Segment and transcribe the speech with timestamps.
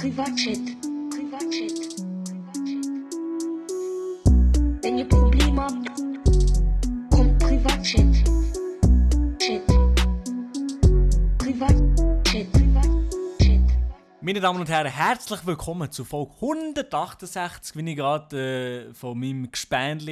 [0.00, 0.56] Privatchat.
[1.10, 1.76] Privatchat.
[4.82, 5.90] Wenn ihr Probleme habt,
[7.10, 8.14] kommt Privatchat.
[9.38, 9.66] Chat.
[11.36, 12.50] Privatchat.
[12.50, 13.60] Privatchat.
[14.22, 19.50] Meine Damen und Herren, herzlich willkommen zu Folge 168, wie ich gerade äh, von meinem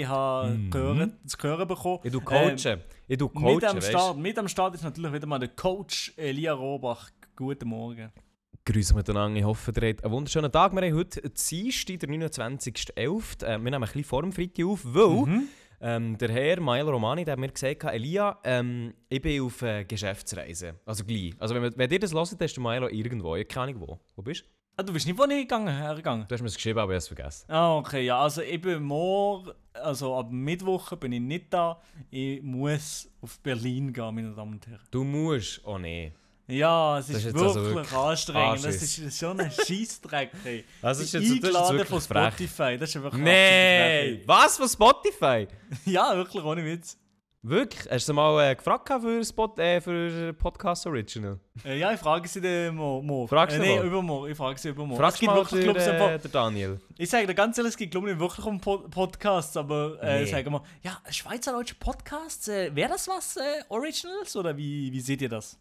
[0.06, 2.00] habe gehört, zu hören bekommen.
[2.02, 2.58] Ich tu coachen.
[2.62, 5.48] Ähm, ich tu mit, coachen, am Start, mit am Start ist natürlich wieder mal der
[5.48, 7.08] Coach Elia Robach.
[7.34, 8.12] Guten Morgen.
[8.70, 9.38] Grüße miteinander.
[9.40, 10.74] Ich hoffe, ihr habt einen wunderschönen Tag.
[10.74, 13.42] Wir haben heute Dienstag, der 29.11.
[13.42, 15.48] Äh, wir nehmen ein bisschen vor dem Freitag auf, weil Mhm.
[15.80, 19.84] ähm, der Herr Mael Romani der hat mir gesagt, Elia, ähm, ich bin auf äh,
[19.84, 20.74] Geschäftsreise.
[20.84, 21.32] Also gleich.
[21.38, 23.36] Also wenn, wenn ihr das hört, ist der Maelo irgendwo.
[23.36, 23.98] Ich keine Ahnung wo.
[24.16, 24.46] Wo bist du?
[24.76, 26.26] Ah, du bist nicht wo ich gegangen, hergegangen?
[26.28, 27.50] Du hast mir das geschrieben, aber ich habe es vergessen.
[27.50, 31.80] Ah, okay, ja, also ich bin morgen, also ab Mittwoch bin ich nicht da.
[32.10, 34.82] Ich muss auf Berlin gehen, meine Damen und Herren.
[34.90, 35.62] Du musst...
[35.64, 36.12] Oh nee.
[36.50, 38.64] Ja, es ist, ist jetzt wirklich, also wirklich anstrengend.
[38.64, 40.30] Das ist schon ein Scheissdreck.
[40.44, 40.64] ey.
[40.80, 42.34] Das ist jetzt- bin das ist eingeladen von frech.
[42.34, 42.78] Spotify.
[42.78, 44.22] Das ist einfach Nein!
[44.24, 44.56] Was?
[44.56, 45.46] Von Spotify?
[45.84, 46.96] Ja, wirklich, ohne Witz.
[47.42, 47.88] Wirklich?
[47.90, 51.38] Hast du mal äh, gefragt für, Spot, äh, für Podcast Original?
[51.64, 53.28] Äh, ja, ich frage sie dann mo morgen.
[53.28, 53.86] Fragst äh, du nee, mal?
[53.86, 54.32] übermorgen.
[54.32, 55.00] Ich frage sie übermorgen.
[55.00, 56.80] Fragst es gibt mal wirklich, der, glaub, äh, der Daniel.
[56.96, 60.20] Ich sage dir ganz ehrlich, es gibt, glaube ich, wirklich um Pod Podcasts, aber äh,
[60.24, 60.30] Nee.
[60.30, 65.22] sagen wir, ja, schweizerdeutsche Podcasts, äh, wäre das was, äh, Originals, oder wie, wie seht
[65.22, 65.56] ihr das?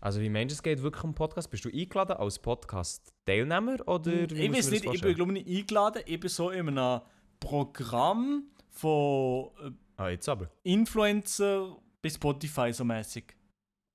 [0.00, 1.50] Also wie meinst du, es geht wirklich um Podcast?
[1.50, 5.58] Bist du eingeladen als Podcast-Teilnehmer oder wie ich weiß nicht, ich bin, glaube ich, nicht
[5.58, 6.02] eingeladen.
[6.06, 7.00] Ich bin so in einem
[7.38, 10.48] Programm von äh, Ah, jetzt aber.
[10.62, 13.36] Influencer bis Spotify so mäßig.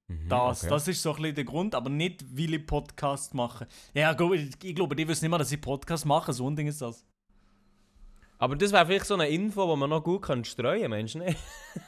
[0.07, 0.69] Mhm, Das, okay.
[0.69, 3.67] das ist so ein bisschen der Grund, aber nicht, weil ich Podcast mache.
[3.95, 6.55] Ja, ich glaube, ich glaube, die wissen nicht mal, dass ich Podcast mache, so ein
[6.55, 7.03] Ding ist das.
[8.38, 11.16] Aber das wäre vielleicht so eine Info, die man noch gut kann streuen kann, Mensch.
[11.16, 11.36] Ne?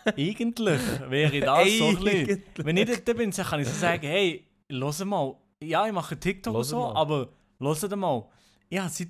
[0.06, 2.44] Eigentlich wäre das so ein bisschen.
[2.58, 6.18] Wenn ich dort bin, dann kann ich so sagen, hey, hör mal, ja, ich mache
[6.18, 6.95] TikTok und so, mal.
[6.95, 8.28] aber hör mal,
[8.70, 9.09] ja, seit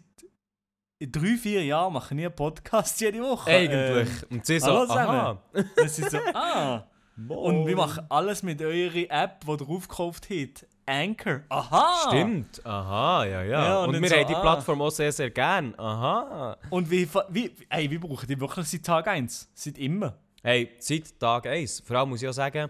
[0.99, 3.51] drei, vier Jahren mache ich nie einen Podcast jede Woche.
[3.51, 4.09] Eigentlich.
[4.31, 5.09] Und sie so, zusammen.
[5.09, 5.43] aha.
[5.53, 6.87] Ähm, das ist so, ah.
[7.27, 10.67] Und wir machen alles mit eurer App, die ihr aufgekauft habt.
[10.87, 11.41] Anchor.
[11.49, 12.07] Aha!
[12.07, 12.65] Stimmt.
[12.65, 13.63] Aha, ja, ja.
[13.63, 14.41] Ja, und und wir so, haben die ah.
[14.41, 15.77] Plattform auch sehr, sehr gern.
[15.77, 16.57] Aha.
[16.69, 19.49] Und wie, wie, ey, wie brauchen die wirklich seit Tag 1?
[19.53, 20.17] Seit immer?
[20.41, 21.81] Hey, seit Tag 1.
[21.81, 22.69] Vor allem muss ich auch sagen,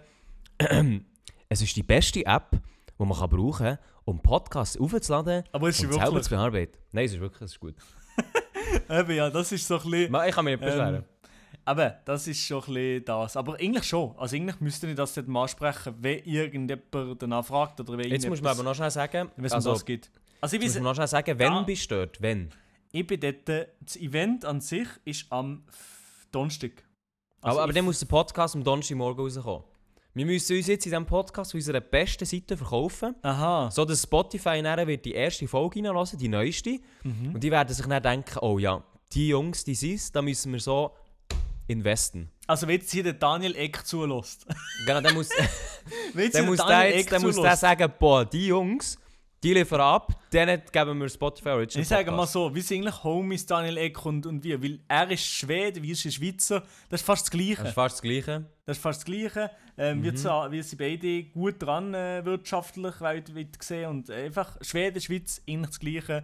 [1.49, 5.83] es ist die beste App, die man kann brauchen kann, um Podcasts aufzuladen Aber ist
[5.83, 6.23] und selber wirklich?
[6.23, 6.77] zu bearbeiten.
[6.91, 7.75] Nein, es ist wirklich es ist gut.
[8.89, 10.27] Eben, ja, das ist so ein bisschen...
[10.27, 10.95] Ich kann mich nicht beschweren.
[10.95, 11.03] Ähm,
[11.67, 13.35] aber das ist schon ein bisschen das.
[13.35, 14.15] Aber eigentlich schon.
[14.17, 18.27] Also eigentlich müsste ich das dort mal ansprechen, wenn irgendjemand danach fragt oder wenn Jetzt
[18.29, 20.09] muss man aber noch schnell sagen, wenn es also, um das geht.
[20.39, 21.61] Also ich muss man noch schnell sagen, wenn Ja.
[21.63, 22.51] bist du dort, wenn.
[22.93, 25.65] ich bin dort, äh, das Event an sich ist am
[26.31, 26.71] Donnerstag.
[27.41, 29.63] Also aber, aber dann muss der Podcast am Donnerstagmorgen rauskommen.
[30.13, 33.69] Wir müssen uns jetzt in diesem Podcast unserer besten Seite verkaufen, Aha.
[33.71, 36.79] so dass Spotify nachher wird die erste Folge reinlassen, die neueste.
[37.03, 37.35] Mhm.
[37.35, 40.61] Und die werden sich dann denken, oh ja, die Jungs, die sind da müssen wir
[40.61, 40.91] so
[41.67, 42.29] investen.
[42.47, 44.45] Also wenn jetzt hier der Daniel Eck zulässt.
[44.85, 45.29] Genau, dann muss,
[46.13, 48.97] hier muss, der der, jetzt, dann muss der sagen, boah, die Jungs,
[49.43, 53.03] die liefern ab, denen geben wir Spotify Original Ich sage mal so, wie sind eigentlich
[53.03, 54.61] Homies Daniel Eck und, und wir?
[54.61, 56.63] Weil er ist Schwede, wir sind Schweizer.
[56.89, 57.57] Das ist fast das Gleiche.
[57.57, 58.45] Das ist fast das Gleiche.
[58.65, 59.51] Das ist fast das Gleiche.
[59.77, 63.89] Ähm, wir, zwar- wir sind beide gut dran äh, wirtschaftlich, weit, weit gesehen.
[63.91, 66.23] Und einfach Schweden, Schweiz, eigentlich das Gleiche.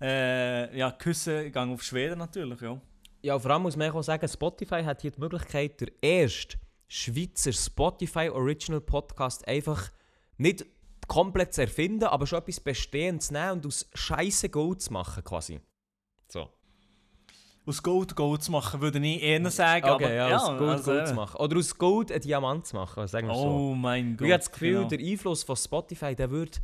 [0.00, 2.80] Äh, ja, Küsse, Gang auf Schweden natürlich, ja.
[3.22, 7.52] Ja, vor allem muss man auch sagen, Spotify hat hier die Möglichkeit, der erste Schweizer
[7.52, 9.90] Spotify Original Podcast einfach
[10.38, 10.66] nicht
[11.06, 15.22] komplett zu erfinden, aber schon etwas Bestehendes zu nehmen und aus Scheiße Gold zu machen,
[15.22, 15.60] quasi.
[16.28, 16.48] So.
[17.64, 19.84] Aus Gold Gold zu machen, würde ich eher sagen.
[19.86, 21.36] aber, Okay, ja, aus Gold also, Gold äh, zu machen.
[21.36, 23.40] Oder aus Gold einen Diamant zu machen, sagen wir so.
[23.40, 24.26] Oh mein Gott.
[24.26, 24.88] ich habe das Gefühl, genau.
[24.88, 26.58] der Einfluss von Spotify, der würde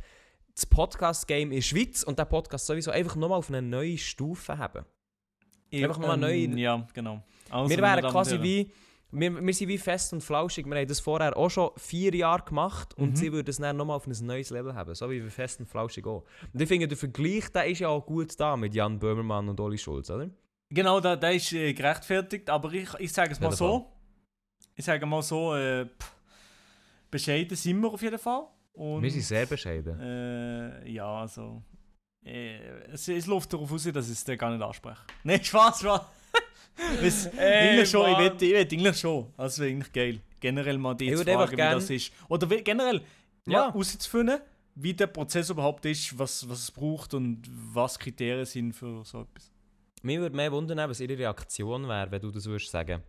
[0.53, 4.57] das Podcast-Game in der Schweiz und der Podcast sowieso einfach nochmal auf eine neue Stufe
[4.57, 4.85] haben.
[5.73, 7.21] Einfach mal neu- Ähm, Ja, genau.
[7.49, 8.43] Also, wir wären quasi Herren.
[8.43, 8.71] wie.
[9.11, 10.67] Wir, wir sind wie fest und flauschig.
[10.67, 13.15] Wir haben das vorher auch schon vier Jahre gemacht und Mhm.
[13.15, 14.93] sie würden es dann nochmal auf ein neues Level haben.
[14.93, 16.23] So wie wir fest und flauschig auch.
[16.53, 19.59] Und ich finde, der Vergleich der ist ja auch gut da mit Jan Böhmermann und
[19.59, 20.29] Oli Schulz, oder?
[20.69, 23.87] Genau, da, da ist äh, gerechtfertigt, aber ich, ich sage es mal so.
[24.75, 26.13] Ich sage mal so, äh, pff,
[27.09, 28.43] bescheiden sind wir auf jeden Fall.
[28.73, 29.99] Und, Wir sind sehr bescheiden.
[29.99, 31.63] Äh, ja, also.
[32.25, 32.57] Äh,
[32.91, 34.97] es, es läuft darauf aus, dass ich es dir gar nicht anspreche.
[35.23, 36.01] Nein, Spaß, Spaß.
[37.37, 39.33] Ey, schon, ich will, ich will eigentlich schon.
[39.37, 40.19] Also wäre eigentlich geil.
[40.39, 42.11] Generell mal die Ich zu fragen, wie gern- das ist.
[42.29, 42.99] Oder wie, generell
[43.45, 43.67] mal Ja.
[43.67, 44.39] herauszufinden,
[44.75, 47.41] wie der Prozess überhaupt ist, was, was es braucht und
[47.73, 49.51] was Kriterien sind für so etwas.
[50.01, 53.03] Mir würde mehr wundern, was ihre Reaktion wäre, wenn du das würdest sagen.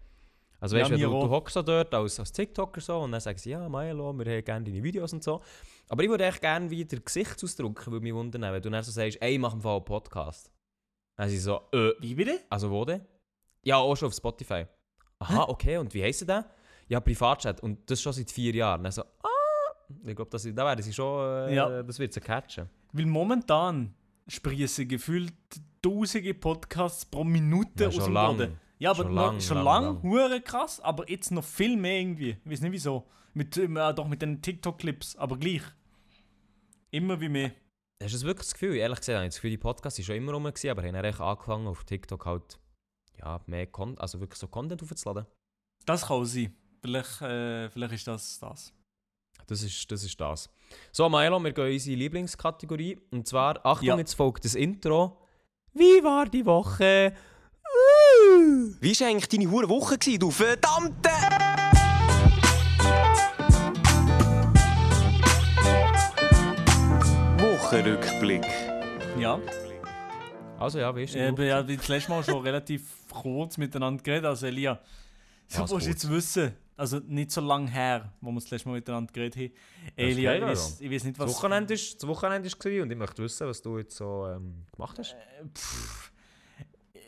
[0.58, 3.12] Also Ja, weißt du, mir du, du hockst so dort als, als TikToker so und
[3.12, 5.40] dann sagen sie, ja, Maelo, wir haben gerne deine Videos und so.
[5.92, 9.18] Aber ich würde echt gerne wieder Gesichtsausdruck, würde mich wundern, wenn du dann so sagst,
[9.20, 10.52] ey, mach im Fall einen Podcast.
[11.16, 12.40] Dann sind sie so, äh, Wie bitte?
[12.48, 13.04] also wo denn?
[13.64, 14.66] Ja, auch schon auf Spotify.
[15.18, 16.48] Aha, okay, und wie heisst der?
[16.88, 17.60] Ja, Privatchat.
[17.60, 18.82] Und das schon seit vier Jahren.
[18.84, 21.82] Dann so, ah, ich glaube, das, da werden sie schon, äh, Ja.
[21.82, 22.70] das wird sie catchen.
[22.92, 23.92] Weil momentan
[24.28, 25.34] sprießen gefühlt
[25.82, 28.36] tausende Podcasts pro Minute Ja, aus schon dem lang.
[28.38, 28.60] Boden.
[28.78, 30.02] Ja, aber Schon noch, lang, schon lang, lang, lang.
[30.04, 32.36] hure krass, aber jetzt noch viel mehr irgendwie.
[32.44, 33.06] Ich weiß nicht wieso.
[33.34, 35.62] Mit, äh, doch mit den TikTok-Clips, aber gleich.
[36.90, 37.52] Immer wie mehr.
[38.02, 38.76] Hast du das wirklich das Gefühl?
[38.76, 40.94] Ehrlich gesagt, habe ich das Gefühl, die Podcasts waren schon immer rum, gewesen, aber haben
[40.94, 42.58] dann echt angefangen, auf TikTok halt,
[43.18, 45.26] ja, mehr Content, also wirklich so Content aufzuladen.
[45.84, 46.54] Das kann auch sein.
[46.82, 48.72] Vielleicht, äh, vielleicht ist das das.
[49.46, 50.48] Das ist, das ist das.
[50.92, 52.98] So, Milo, wir gehen in unsere Lieblingskategorie.
[53.10, 53.96] Und zwar, Achtung, Ja.
[53.98, 55.18] jetzt folgt das Intro.
[55.72, 57.14] Wie war die Woche?
[57.64, 58.74] Uh.
[58.80, 61.10] Wie war eigentlich deine hure Woche, gewesen, du verdammte...
[67.70, 68.44] Wochenrückblick.
[69.16, 69.38] Ja.
[70.58, 72.82] Also ja, wie ist Äh, wir haben das letzte Mal schon relativ
[73.12, 74.24] kurz miteinander geredet.
[74.24, 74.80] Also Elia,
[75.52, 75.86] du musst kurz?
[75.86, 79.52] jetzt wissen, also nicht so lange her, wo wir das letzte Mal miteinander geredet haben.
[79.96, 81.36] Das Elia, ich weiß, ich weiß nicht, Das was...
[81.36, 84.64] Wochenende war das Wochenende ist gewesen und ich möchte wissen, was du jetzt so ähm,
[84.74, 85.14] gemacht hast.
[85.56, 86.10] Pff,
[86.92, 86.98] äh,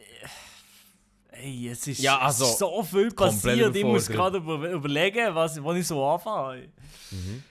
[1.42, 3.74] Ey, es ist Ja, also, so viel passiert.
[3.74, 6.68] Ich muss gerade über, überlegen, was, wo ich so anfange.
[7.10, 7.42] Mhm.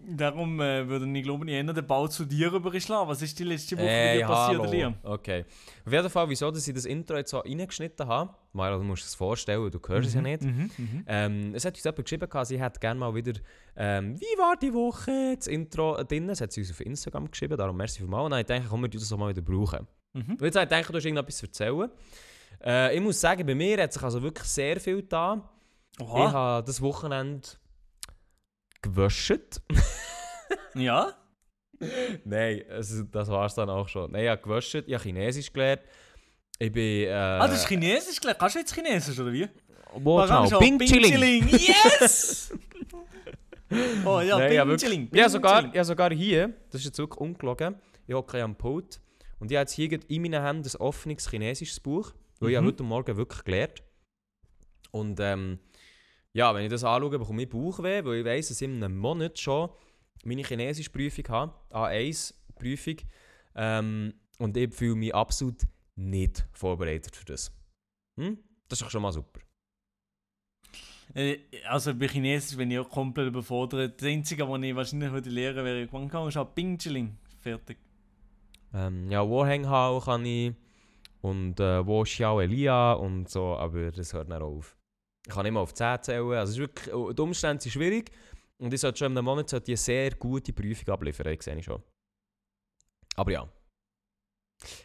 [0.00, 3.08] Darum äh, würde ich, glaube ich, eher den Ball zu dir überschlagen.
[3.08, 4.72] Was ist die letzte Woche Ey, mit dir passiert, hallo.
[4.72, 4.94] Elia?
[5.02, 5.44] Okay.
[5.84, 9.04] Auf jeden Fall, wieso dass ich das Intro jetzt so reingeschnitten habe, Milo, du musst
[9.04, 10.42] es vorstellen, du hörst es ja nicht.
[10.42, 11.04] Mhm, mhm.
[11.06, 13.32] Ähm, es hat uns jemand geschrieben, sie hätte gerne mal wieder
[13.76, 16.28] ähm, «Wie war die Woche?» das Intro drin.
[16.28, 18.24] Das hat sie uns auf Instagram geschrieben, darum merci vielmals.
[18.24, 19.86] Und dann habe ich gedacht, komm, wir das auch mal wieder brauchen.
[20.14, 20.22] Mhm.
[20.32, 21.90] Und jetzt habe ich gedacht, du hast irgendetwas zu erzählen.
[22.64, 25.42] Äh, ich muss sagen, bei mir hat sich also wirklich sehr viel getan.
[26.00, 26.32] Ich Oha.
[26.32, 27.48] habe das Wochenende
[28.82, 29.60] gewäscht.
[30.74, 31.12] Ja?
[32.24, 34.10] Nein, also, das war es dann auch schon.
[34.12, 35.82] Nein, ich habe gewäscht, ich habe Chinesisch gelernt.
[36.58, 37.06] Ich bin...
[37.08, 38.38] Äh, Ah, das ist Chinesisch gleich.
[38.38, 39.48] Kannst du jetzt Chinesisch, oder wie?
[39.94, 40.58] Warum genau?
[40.58, 41.48] Bing Chilling.
[41.48, 42.52] Yes!
[44.04, 44.82] oh ja, Nein, Bing ja, wirklich.
[44.90, 45.02] Chilling.
[45.12, 45.74] Ja, Bing sogar, Chilling.
[45.74, 47.76] ja, sogar hier, das ist jetzt wirklich ungelogen,
[48.06, 49.00] ich hocke am Pult
[49.38, 52.66] und ich habe jetzt hier in meinen Händen ein offenes chinesisches Buch, weil ich habe
[52.66, 52.70] Mhm.
[52.72, 53.82] heute Morgen wirklich gelernt.
[54.90, 55.58] Und ähm,
[56.38, 58.96] ja, wenn ich das anschaue, bekomme ich Bauchweh, weil ich weiss, dass ich in einem
[58.96, 59.70] Monat schon
[60.24, 62.98] meine chinesische Prüfung habe, A1-Prüfung,
[63.56, 67.50] ähm, und ich fühle mich absolut nicht vorbereitet für das.
[68.20, 68.38] Hm?
[68.68, 69.40] Das ist doch schon mal super.
[71.12, 74.00] Äh, Also bei Chinesisch bin ich auch komplett überfordert.
[74.00, 77.18] Das Einzige, was ich wahrscheinlich würde lernen wäre, wann kann ich schon Bing Chilling.
[77.40, 77.78] Fertig.
[78.72, 80.54] Ähm, ja, Wo Heng Hao kann ich
[81.20, 84.77] und äh, Wo Xiao Elia und so, aber das hört auch auf.
[85.28, 88.10] Ich kann nicht mal auf 10 zählen, also ist wirklich, oh, die Umstände sind schwierig
[88.56, 91.54] und ich sollte schon in einem Monat sollte eine sehr gute Prüfung abliefern, ich sehe
[91.54, 91.82] ich schon.
[93.14, 93.46] Aber ja.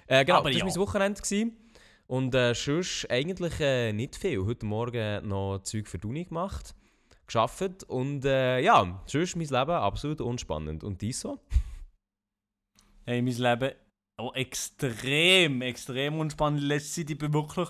[0.05, 0.73] Äh, genau, Aber das war ja.
[0.73, 1.57] mein Wochenende gewesen.
[2.07, 4.45] und äh, sonst eigentlich äh, nicht viel.
[4.45, 6.75] Heute Morgen noch Zeug für die Uni gemacht,
[7.25, 10.83] geschafft und äh, ja, sonst mein Leben absolut unspannend.
[10.83, 11.39] Und dies so?
[13.05, 13.71] Hey, mein Leben
[14.17, 16.61] auch extrem, extrem unspannend.
[16.61, 17.69] In letzter Zeit, ich bin wirklich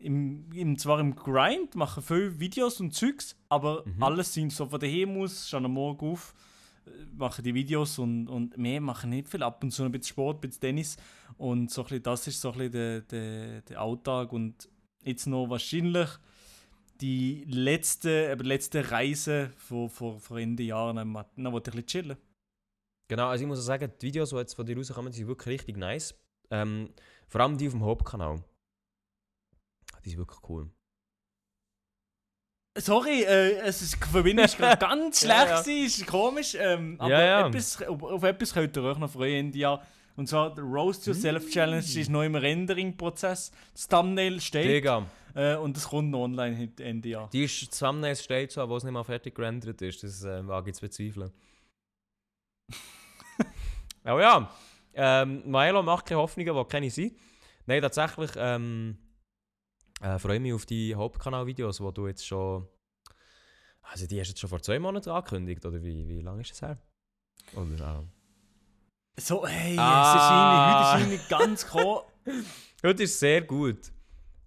[0.00, 4.02] im, im, zwar im Grind, mache viele Videos und Zeugs, aber Mhm.
[4.02, 6.34] alles sind so von daheim aus, schon am Morgen auf,
[6.86, 9.42] äh, mache die Videos und, und mehr mache ich nicht viel.
[9.42, 10.96] Ab und zu ein bisschen Sport, ein bisschen Tennis
[11.36, 14.68] und so ein bisschen, das ist so ein bisschen der, der, der Alltag und
[15.04, 16.08] jetzt noch wahrscheinlich
[17.00, 21.86] die letzte, eben letzte Reise vor, vor, vor Ende Jahren, dann wollte ich ein bisschen
[21.86, 22.16] chillen.
[23.08, 25.76] Genau, also ich muss sagen, die Videos, die jetzt von dir rauskommen, sind wirklich richtig
[25.76, 26.14] nice.
[26.50, 26.90] Ähm,
[27.26, 28.42] vor allem die auf dem Hauptkanal.
[30.04, 30.70] Die sind wirklich cool.
[32.78, 35.84] Sorry, äh, es ist, die ist gerade ganz schlecht, Ja, ja.
[35.86, 36.56] ist komisch.
[36.58, 37.48] Ähm, aber Ja, ja.
[37.48, 39.84] Etwas, auf, auf etwas könnt ihr euch noch freuen Ende Jahr.
[40.16, 41.98] Und zwar der Roast Yourself Challenge Mm.
[41.98, 43.50] ist noch im Rendering-Prozess.
[43.72, 47.28] Das Thumbnail steht Digga, äh, und es kommt noch online Ende Jahr.
[47.32, 50.02] die ist das Thumbnail steht so, wo es nicht mal fertig gerendert ist.
[50.02, 51.32] Das äh, wage ich zu bezweifeln.
[54.04, 54.50] Aber ja,
[54.94, 57.16] ähm, Milo macht keine Hoffnungen, die keine sind.
[57.66, 58.96] Nein, tatsächlich ähm,
[60.00, 62.66] äh, freue ich mich auf die Hauptkanal-Videos, die du jetzt schon...
[63.82, 66.50] Also die hast du jetzt schon vor zwei Monaten angekündigt, oder wie, wie lange ist
[66.52, 66.78] das her?
[67.54, 68.04] Oder,
[69.16, 70.94] äh, So, hey, Ah.
[70.96, 72.04] es ist irgendwie, heute ist irgendwie ganz gekommen.
[72.82, 73.92] Heute ist sehr gut.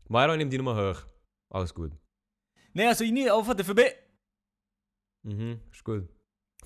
[0.08, 1.02] Myron nimmt die Nummer hoch.
[1.50, 1.92] Alles gut.
[2.74, 3.82] Nein, also ich nicht auch von der VB.
[5.24, 6.08] Mhm, ist gut.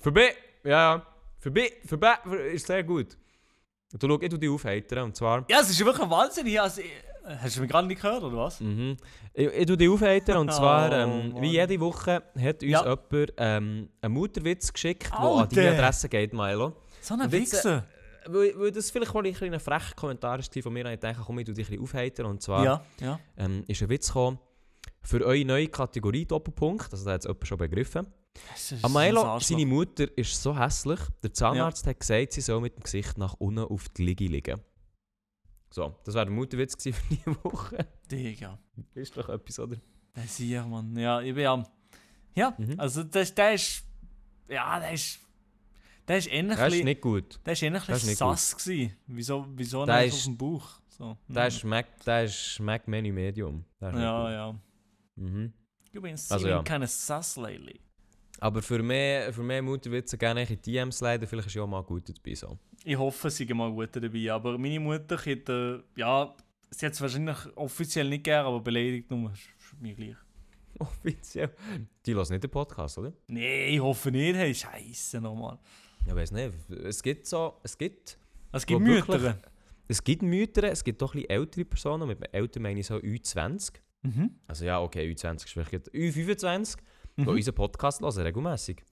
[0.00, 0.34] Vorbei!
[0.64, 1.06] Ja, ja.
[1.38, 2.14] Vorbei, vorbei,
[2.52, 3.16] ist sehr gut.
[3.92, 5.44] Und du schau, ich tu dich aufheitern, und zwar...
[5.48, 6.58] Ja, es ist wirklich ein Wahnsinn.
[6.58, 6.90] Also, ich,
[7.24, 8.60] Hast du mich gerade nicht gehört, oder was?
[8.60, 8.96] Mhm.
[9.34, 12.80] Ich, ich tue dich aufheitern und zwar, ähm, Oh, wie jede Woche hat uns Ja.
[12.84, 16.74] jemand ähm, einen Mutterwitz geschickt, der an deine Adresse geht, Milo.
[17.00, 17.84] So ein Und Wichser.
[18.26, 21.20] Weil, weil das vielleicht mal ein kleiner frecher Kommentar war von mir, habe ich gedacht,
[21.24, 22.26] komm, ich tu dich ein bisschen aufheitern.
[22.26, 23.18] Und zwar Ja, ja.
[23.36, 24.38] ähm, ist ein Witz gekommen
[25.02, 28.06] für eure neue Kategorie Doppelpunkt, also da hat es jemand schon begriffen.
[28.52, 29.48] Das ist Am ein Milo, Arschloch.
[29.56, 33.34] seine Mutter ist so hässlich, der Zahnarzt hat gesagt, sie soll mit dem Gesicht nach
[33.38, 34.60] unten auf die Liege liegen.
[35.70, 37.86] So, das war der Mutterwitz für diese Woche.
[38.10, 38.58] Digga.
[38.94, 39.76] Ist doch etwas, oder?
[40.14, 40.96] Das ist hier, Mann.
[40.96, 41.62] Ja, ich bin ja.
[42.34, 42.78] Ja, Mhm.
[42.78, 43.84] also das, der ist.
[44.48, 45.18] Ja, der ist.
[46.06, 46.56] Der ist ähnlich.
[46.56, 47.38] Das ist nicht gut.
[47.44, 48.96] der ist ähnlich sass gewesen.
[49.06, 50.68] Wieso, wieso Der nicht ist- auf dem Bauch?
[50.88, 51.18] So.
[51.28, 51.48] Der mhm.
[51.48, 53.64] ist Mac, der ist Mac Many Medium.
[53.80, 54.30] Der ist Ja, gut.
[54.32, 54.60] ja.
[55.16, 55.52] Mhm.
[55.92, 56.62] Ich bin Also, ja.
[56.62, 57.80] keine Sass lately.
[58.40, 61.66] Aber für mehr, für mehr Mutterwitze gerne in die DMs leiden, vielleicht ist ja auch
[61.66, 62.58] mal gut dabei so.
[62.84, 64.32] Ich hoffe, sie sind mal gut dabei.
[64.32, 65.84] Aber meine Mutter hätte.
[65.96, 66.34] Ja,
[66.70, 69.32] sie hat es wahrscheinlich offiziell nicht gern, aber beleidigt nur.
[69.32, 69.40] Ist
[69.72, 70.16] ist mir gleich.
[70.78, 71.50] Offiziell.
[72.06, 73.12] Die hören nicht den Podcast, oder?
[73.26, 74.36] Nee, ich hoffe nicht.
[74.36, 75.58] Hey, Scheiße nochmal.
[76.06, 76.52] Ich weiß nicht.
[76.84, 78.18] Es gibt so, es gibt,
[78.52, 79.38] Es gibt Mütter.
[79.88, 82.94] es gibt Mütter, es gibt doch ein bisschen ältere Personen, mit älter meine ich so
[82.94, 83.72] Ü20.
[84.02, 84.30] Mhm.
[84.46, 86.82] Also ja, okay, Ü20 ist vielleicht Ü25, die
[87.22, 87.28] Mhm.
[87.28, 88.84] unseren Podcast hören, regelmässig.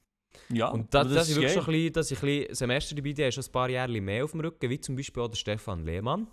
[0.50, 1.62] Ja, Und da, aber das, ist wirklich geil.
[1.62, 4.24] schon ein bisschen, dass ich ein bisschen Semester dabei bin, schon ein paar Jahre mehr
[4.24, 6.26] auf dem Rücken, wie zum Beispiel auch der Stefan Lehmann.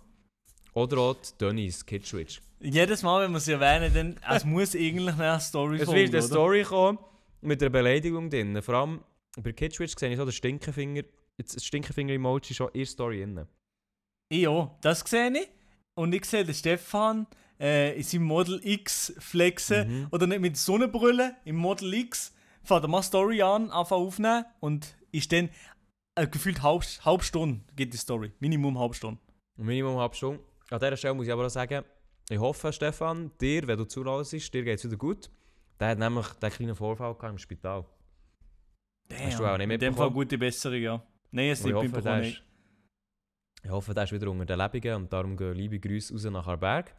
[0.74, 2.40] Oder auch die Dennis Kitschwitsch.
[2.60, 6.14] Jedes Mal, wenn wir sie erwähnen, dann es muss eigentlich eine Story Es folgen, wird
[6.14, 6.26] eine oder?
[6.26, 6.98] Story kommen
[7.40, 8.60] mit einer Beleidigung drin.
[8.60, 9.00] Vor allem
[9.40, 11.02] bei Kitschwitch sehe ich so den Stinkefinger,
[11.38, 13.46] jetzt das Stinkefinger-Emoji schon in der Story drin.
[14.32, 15.48] Ja, das sehe ich.
[15.94, 17.26] Und ich sehe den Stefan
[17.60, 20.02] äh, in seinem Model X flexen.
[20.02, 20.06] Mhm.
[20.10, 22.32] Oder nicht mit Sonnenbrille im Model X.
[22.62, 24.44] Fährt er mal Story an, anfangen aufnehmen.
[24.60, 25.50] Und ist dann
[26.14, 28.32] äh, gefühlt halb, halb Stunde geht die Story.
[28.40, 29.20] Minimum halb Stunde.
[29.56, 30.40] Minimum halb Stunde.
[30.70, 31.84] An dieser Stelle muss ich aber auch sagen,
[32.28, 35.30] ich hoffe, Stefan, dir, wenn du zuhörst, dir geht es wieder gut.
[35.78, 37.84] Der hat nämlich den kleinen Vorfall im Spital.
[39.12, 41.02] Hast du auch nicht In dem Fall gute Besserung, ja.
[41.30, 42.22] Nein, es ich nicht hoffe, mitbekommen.
[42.22, 42.42] ist,
[43.62, 46.46] ich hoffe, der ist wieder unter den Lebenden und darum gehen liebe Grüße raus nach
[46.46, 46.94] Arberg.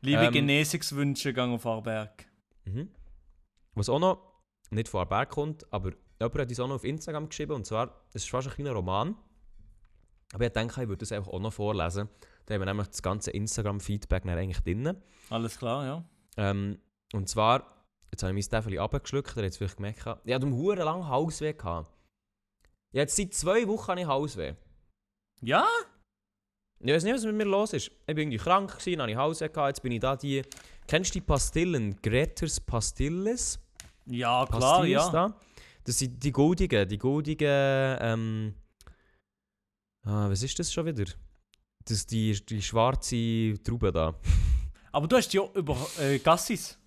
[0.00, 2.26] Liebe Ähm, Genesungswünsche, gang auf Arberg.
[2.64, 2.90] Mhm.
[3.74, 7.28] Was auch noch nicht von Arberg kommt, aber jemand hat uns auch noch auf Instagram
[7.28, 9.16] geschrieben und zwar, es ist fast ein kleiner Roman.
[10.32, 12.08] Aber ich denke, ich würde das einfach auch noch vorlesen.
[12.46, 14.96] Da haben wir nämlich das ganze Instagram-Feedback eigentlich drin.
[15.28, 16.04] Alles klar, ja.
[16.36, 16.78] Ähm,
[17.12, 19.98] und zwar, jetzt habe ich mein Steffeli abgeschluckt, ihr habt es vielleicht gemerkt.
[20.24, 21.52] Ich hatte einen lange Hausweh.
[21.52, 21.92] Gehabt.
[22.92, 24.54] Ja, jetzt seit zwei Wochen habe ich Hausweh.
[25.40, 25.66] Ja?
[26.82, 27.88] Ich weiß nicht, was mit mir los ist.
[27.88, 30.42] Ich war irgendwie krank, gewesen, habe ich gehabt, jetzt bin ich da die...
[30.86, 32.00] Kennst du die Pastillen?
[32.00, 33.58] Greters Pastilles?
[34.06, 35.10] Ja, klar, Pastilles ja.
[35.10, 35.36] da?
[35.84, 38.54] Das sind die goldigen, die goldigen, ähm...
[40.04, 41.04] Ah, was ist das schon wieder?
[41.84, 44.14] Das die, die schwarze Traube da.
[44.90, 46.78] Aber du hast ja über äh, Gassis.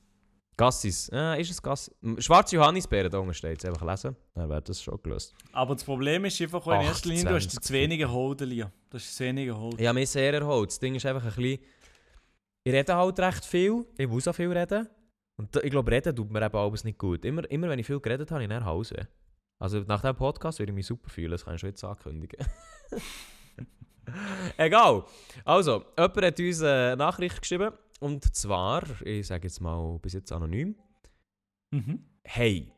[0.58, 1.10] Gassis.
[1.12, 1.94] Ah, ist es Gassis?
[2.20, 3.66] Schwarze Johannisbeeren, da unten steht es.
[3.66, 4.16] Einfach lesen.
[4.34, 5.34] Dann wäre das schon gelöst.
[5.52, 8.50] Aber das Problem ist einfach in erster Linie, du hast 28 zu wenige Holden.
[8.50, 9.88] Du hast zu wenige Holden.
[9.88, 10.70] Habe mich sehr erholt.
[10.70, 11.60] Das Ding ist einfach ein bisschen...
[12.66, 13.86] Ich rede halt recht viel.
[13.98, 14.88] Ich muss auch viel reden.
[15.38, 17.26] Und ich glaube, reden tut mir eben alles nicht gut.
[17.26, 19.08] Immer, immer wenn ich viel geredet habe, habe ich nach Hause.
[19.60, 21.32] Also nach diesem Podcast würde ich mich super fühlen.
[21.32, 22.46] Das kann ich schon jetzt ankündigen.
[24.58, 25.04] Egal.
[25.46, 27.72] Also, jemand hat uns eine Nachricht geschrieben.
[28.04, 30.76] Und zwar, ich sage jetzt mal bis jetzt anonym.
[31.72, 32.04] Mhm.
[32.26, 32.70] Hey,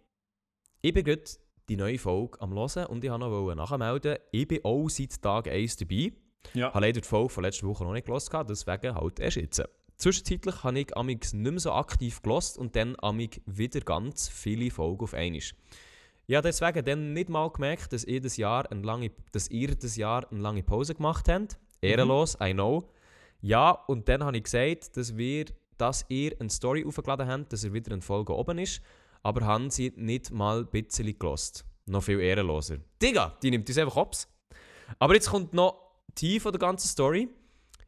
[0.84, 1.24] ich bin gerade
[1.68, 5.48] die neue Folge am Hören und ich wollte noch nachmelden, ich bin auch seit Tag
[5.48, 6.14] 1 dabei.
[6.54, 6.72] Ja.
[6.72, 9.64] habe leider die Folge von letzter Woche noch nicht gehört, deswegen halt erst jetzt.
[9.98, 14.70] Zwischenzeitlich habe ich amix nicht mehr so aktiv gelost und dann amig wieder ganz viele
[14.70, 15.40] Folgen auf einmal.
[15.40, 19.74] Ich habe deswegen dann nicht mal gemerkt, dass ihr das Jahr eine lange, dass ihr
[19.74, 21.58] das Jahr eine lange Pause gemacht habt.
[21.82, 22.88] Ehrenlos, I know.
[23.46, 25.46] Ja, und dann habe ich gesagt, dass, wir,
[25.78, 28.82] dass ihr eine Story aufgeladen habt, dass er wieder eine Folge oben ist,
[29.22, 31.64] aber haben sie nicht mal ein bisschen gelost.
[31.86, 32.78] Noch viel ehrenloser.
[33.00, 34.28] Digga, die nimmt uns einfach hops.
[34.98, 35.80] Aber jetzt kommt noch
[36.18, 37.30] die von der ganzen Story.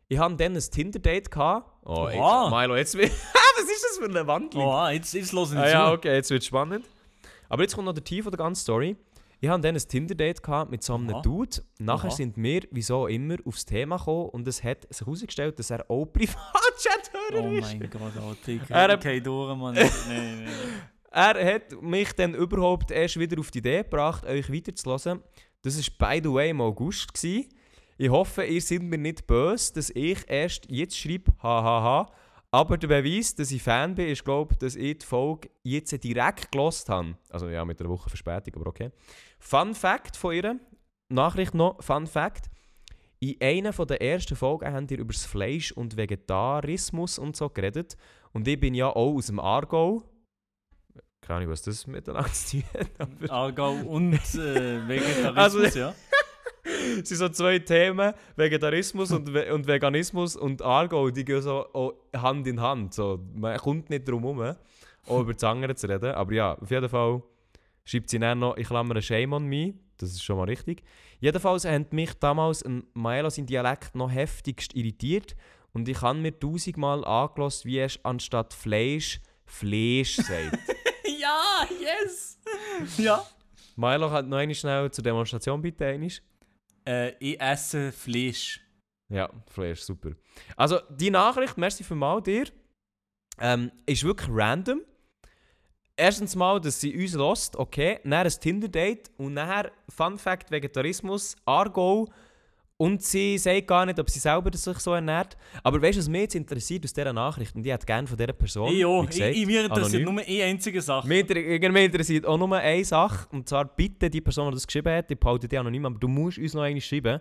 [0.08, 1.36] Ich hatte dann ein Tinder-Date.
[1.36, 2.50] Oh, Oha.
[2.52, 3.12] Milo, jetzt wird.
[3.58, 4.64] Was ist das für eine Wandlung?
[4.64, 6.86] Oh, jetzt, jetzt hören wir Ah, ja, okay, jetzt wird spannend.
[7.50, 8.96] Aber jetzt kommt noch der Tief von der ganzen Story.
[9.40, 11.22] Ich hatte dann ein Tinder-Date mit so einem Aha.
[11.22, 11.58] Dude.
[11.80, 12.16] Nachher Aha.
[12.16, 16.06] sind wir, wieso immer, aufs Thema gekommen und es hat sich herausgestellt, dass er auch
[16.06, 17.78] Privatchat-Hörer Oh ist.
[17.80, 18.48] mein Gott, Alter.
[18.52, 19.76] Ich Er- er, kein durch, Mann.
[19.76, 20.54] Nein, nein, nein.
[21.12, 25.22] Er hat mich dann überhaupt erst wieder auf die Idee gebracht, euch weiterzulassen.
[25.62, 27.14] Das war by the way im August.
[27.14, 27.50] Gewesen.
[27.98, 32.12] Ich hoffe, ihr seid mir nicht böse, dass ich erst jetzt schreibe, hahaha.
[32.52, 36.52] Aber der Beweis, dass ich Fan bin, ist, glaube dass ich die Folge jetzt direkt
[36.52, 37.18] gelost habe.
[37.30, 38.92] Also ja, mit einer Woche Verspätung, aber okay.
[39.40, 40.60] Fun Fact von ihr,
[41.10, 42.50] Nachricht noch, Fun Fact.
[43.20, 47.50] In einer von der ersten Folgen habt ihr über das Fleisch und Vegetarismus und so
[47.50, 47.98] geredet.
[48.32, 50.04] Und ich bin ja auch aus dem Aargau.
[51.22, 52.64] Keine Ahnung, was das miteinander zu tun
[53.00, 53.30] hat.
[53.32, 54.20] Aargau und äh,
[54.88, 55.96] Vegetarismus, Also- ja.
[57.02, 61.66] Es sind so zwei Themen, Vegetarismus und, Ve und Veganismus und Aargau, die gehen so
[61.74, 62.94] auch Hand in Hand.
[62.94, 63.20] So.
[63.36, 64.56] Man kommt nicht drum herum,
[65.08, 66.12] auch über das andere zu reden.
[66.12, 67.22] Aber ja, auf jeden Fall
[67.86, 69.74] schreibt sie dann noch, ich klammere Shame on me.
[69.98, 70.84] Das ist schon mal richtig.
[71.20, 75.36] Jedenfalls hat mich damals ein Maelo sein Dialekt noch heftigst irritiert
[75.74, 80.60] und ich habe mir tausendmal angelost, wie er anstatt Fleisch Fleisch sagt.
[81.20, 82.38] ja, yes!
[82.98, 83.26] Ja.
[83.76, 86.10] Milo hat noch einmal schnell zur Demonstration bitte einmal.
[86.88, 88.62] Äh, ich esse Fleisch.
[89.10, 90.12] Ja, Flash, super.
[90.56, 92.46] Also, die Nachricht, merci für mal dir,
[93.40, 94.82] ähm, ist wirklich random.
[95.98, 98.00] Erstens mal, dass sie uns lost, okay.
[98.04, 102.08] Dann ein Tinder-Date und nachher, Fun Fact, Vegetarismus, Argo.
[102.80, 105.36] Und sie sagt gar nicht, ob sie selber sich so ernährt.
[105.64, 107.56] Aber weißt du, was mich jetzt interessiert aus dieser Nachricht?
[107.56, 108.72] Und ich hätte gerne von dieser Person.
[108.72, 109.02] ich auch.
[109.02, 110.16] wie Ich, gesagt, ich, mich interessiert anonym.
[110.16, 111.08] nur eine einzige Sache.
[111.08, 113.28] Mich, irgendwie interessiert auch nur eine Sache.
[113.32, 116.08] Und zwar bitte die Person, die das geschrieben hat, die behalte die anonym, aber du
[116.08, 117.20] musst uns noch einmal schreiben.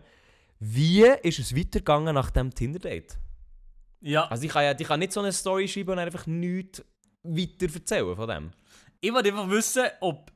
[0.60, 3.18] Wie ist es weitergegangen nach dem Tinder-Date?
[4.02, 4.26] Ja.
[4.28, 6.84] Also ich kann ja ich kann nicht so eine Story schreiben und einfach nichts
[7.22, 8.50] weiter erzählen von dem.
[9.00, 10.30] Ich wollte einfach wissen, ob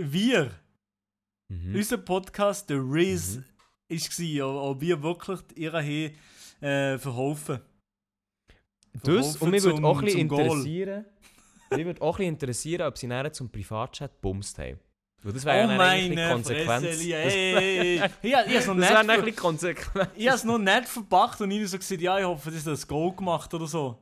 [0.00, 0.50] wir,
[1.48, 1.74] Mhm.
[1.76, 3.38] unser Podcast, der Riz,
[3.88, 6.10] war, ob- ob wir wirklich ihre hier
[6.60, 7.60] äh, verhaufen.
[9.04, 11.04] Das, und mich würde auch ein interessieren,
[11.70, 14.78] mich würde auch ein interessieren, ob sie nachher zum Privatchat bumst haben.
[15.22, 16.66] Weil das wäre Oh ja dann eigentlich meine konsequent.
[16.66, 17.56] Fresse, Elia, Das, ey,
[17.98, 18.10] ey.
[18.22, 20.10] Ich, habe es noch nicht ein ver- bisschen konsequent.
[20.14, 22.66] ich habe es noch nicht verpackt und ich so gesagt, ja, ich hoffe, das ist
[22.66, 23.98] das Goal gemacht oder so.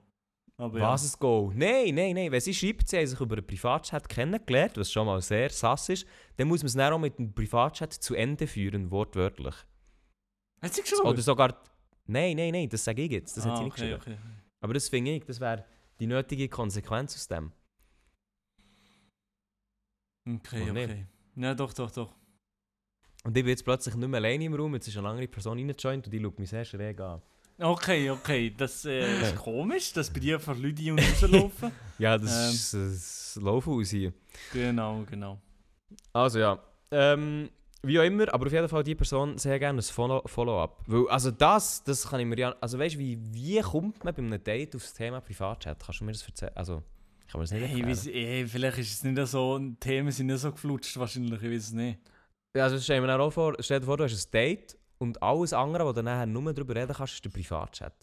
[0.57, 0.89] Aber ja.
[0.91, 1.51] Was ein Go?
[1.55, 2.31] Nein, nein, nein.
[2.31, 5.89] Wenn sie schreibt, sie haben sich über einen Privatchat kennengelernt, was schon mal sehr sass
[5.89, 9.55] ist, dann muss man es dann auch mit dem Privatchat zu Ende führen, wortwörtlich.
[10.65, 11.07] Hat sie geschrieben?
[11.07, 11.57] Oder sogar.
[12.07, 13.37] Nein, nein, nein, das sage ich jetzt.
[13.37, 14.19] Das hat ah, sie nicht okay, geschrieben.
[14.19, 14.41] okay.
[14.61, 15.65] Aber das finde ich, das wäre
[16.01, 17.53] die nötige Konsequenz aus dem.
[20.27, 20.85] Okay, nee.
[20.85, 21.07] okay.
[21.37, 22.15] Ja, doch, doch, doch.
[23.25, 25.59] Und ich bin jetzt plötzlich nicht mehr alleine im Raum, jetzt ist eine andere Person
[25.59, 27.21] reingejoint und die schaut mich sehr schräg an.
[27.59, 28.55] Okay, okay.
[28.57, 31.73] Das äh, ist komisch, dass bei dir einfach Leute und rauslaufen.
[31.99, 32.55] Ja, das Ähm.
[32.55, 34.13] ist das Laufhaus hier.
[34.53, 35.39] genau, genau.
[36.13, 36.59] Also ja,
[36.91, 37.49] ähm,
[37.87, 40.83] wie auch immer, aber auf jeden Fall die Person sehr gerne ein Follow- Follow-up.
[40.87, 44.15] Weil, also das, das kann ich mir ja, also weißt du, wie, wie kommt man
[44.15, 45.79] bei einem Date auf das Thema Privatchat?
[45.85, 46.53] Kannst du mir das erzählen?
[46.55, 46.83] Also,
[47.27, 47.89] ich kann mir das nicht Hey, erklären.
[47.91, 51.63] weiss, ey, vielleicht ist es nicht so, Themen sind nicht so geflutscht, wahrscheinlich, ich weiß
[51.65, 51.99] es nicht.
[52.57, 55.53] Ja, also stell dir auch vor, stell dir vor, du hast ein Date und alles
[55.53, 57.95] andere, wo du nachher nur darüber reden kannst, ist der Privatchat.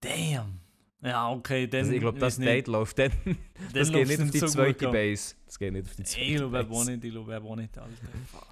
[0.00, 0.60] Damn.
[1.02, 1.80] Ja, okay, dann.
[1.80, 2.38] Also ich glaube, das.
[2.38, 3.12] Date läuft dann.
[3.72, 5.34] Das geht nicht auf die so zweite Base.
[5.44, 6.90] Das geht nicht auf die zweite Ich glaube auch Base.
[6.92, 7.90] nicht, ich glaube auch nicht, Alter.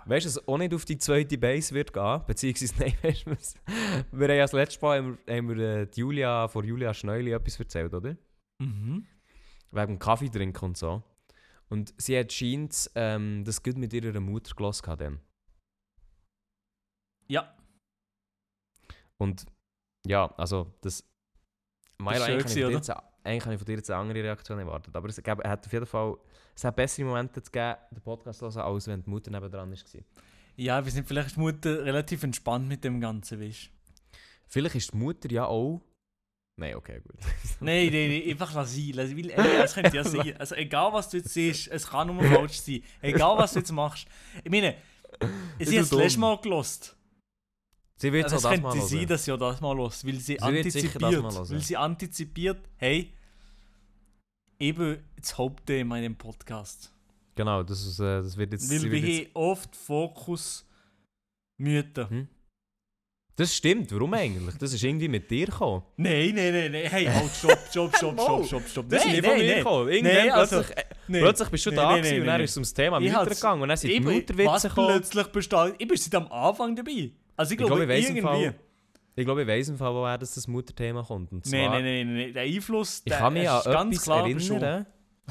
[0.07, 2.21] Weißt du, dass es auch nicht auf die zweite Base wird gehen?
[2.27, 4.19] Beziehungsweise, nein, weißt du?
[4.19, 6.93] Wir haben ja das letzte Mal haben wir, haben wir äh, die Julia, vor Julia
[6.93, 8.17] Schneuli etwas erzählt, oder?
[8.59, 9.07] Mhm.
[9.71, 11.03] Wegen dem Kaffee trinken und so.
[11.69, 15.21] Und sie hat scheint ähm, das gut mit ihrer Mutter gelassen dann.
[17.27, 17.57] Ja,
[19.17, 19.47] Und
[20.07, 21.05] ja, also das.
[21.99, 24.95] Milo, schön eigentlich, gewesen, jetzt, eigentlich habe ich von dir jetzt eine andere Reaktion erwartet.
[24.95, 26.17] Aber es, gab, es hat auf jeden Fall
[26.55, 29.79] es hat bessere Momente gegeben, den Podcast zu hören, als wenn die Mutter nebendran war.
[30.57, 33.71] ja, wir sind vielleicht ist die Mutter relativ entspannt mit dem Ganzen, weißt
[34.47, 35.83] Vielleicht ist die Mutter ja auch.
[36.57, 37.17] Nein, okay, gut.
[37.61, 38.93] Nein, nein, nein, einfach lass sein.
[38.95, 40.37] Lass, weil, ey, es könnte ja sein.
[40.39, 42.81] Also egal was du jetzt siehst, es kann nur falsch sein.
[43.01, 44.07] Egal was du jetzt machst.
[44.45, 44.77] Ich meine,
[45.59, 46.97] Ist sie hat das letzte Mal gelost.
[47.97, 49.09] Sie wird Also so es das mal könnte sein, hören.
[49.09, 51.61] dass sie auch das mal los, weil sie, Sie wird sicher das antizipiert, mal weil
[51.61, 53.13] sie antizipiert, hey,
[54.59, 56.93] eben das Hauptthema in dem Podcast.
[57.37, 58.71] Genau, das, ist, äh, das wird jetzt...
[58.71, 60.67] Weil wir jetzt oft Fokus
[61.59, 62.11] Mythen.
[62.11, 62.29] Hm?
[63.37, 64.57] das stimmt, warum eigentlich?
[64.59, 65.83] Das ist irgendwie mit dir gekommen.
[65.97, 68.25] Nein, nein, nein, nein, hey, halt, stopp, stopp, stopp, Mal.
[68.25, 68.89] stopp, stopp, stopp.
[68.89, 69.89] Das ist Nein, nicht von mir gekommen.
[69.89, 71.23] Irgendwann Nein, also, plötzlich, äh, Nein.
[71.23, 73.63] plötzlich bist du Nein, da gewesen nein, und dann ist es ums Thema Mütter gegangen
[73.63, 74.87] und dann sind die Mutterwitze gekommen.
[74.89, 75.75] plötzlich bestand.
[75.79, 77.11] Ich bin seit am Anfang dabei.
[77.37, 78.23] Also ich Ich glaube, ich im irgendwie.
[78.23, 78.55] Fall,
[79.17, 81.31] ich glaube, ich weiss im Fall, woher das, das Mutterthema kommt.
[81.33, 84.03] Und zwar, Nein, nein, nein, nein, der Einfluss, Ich der kann mich ist an ganz
[84.03, 84.87] klar erinnern.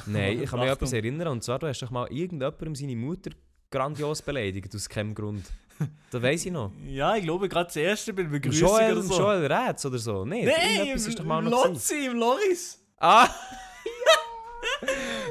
[0.05, 1.27] Nein, ich kann mich an etwas erinnern.
[1.27, 3.31] Und zwar, du hast doch mal irgendjemandem seine Mutter
[3.69, 5.45] grandios beleidigt, aus keinem Grund.
[6.11, 6.71] Das weiss ich noch.
[6.87, 9.19] Ja, ich glaube, gerade das erste bei Begrüßung Joel, oder so.
[9.19, 10.23] Joel Rätz oder so.
[10.23, 11.65] Nee, Nein, irgendetwas ist doch mal im noch.
[11.67, 12.79] Lotzi, im Loris.
[12.97, 13.27] Ah!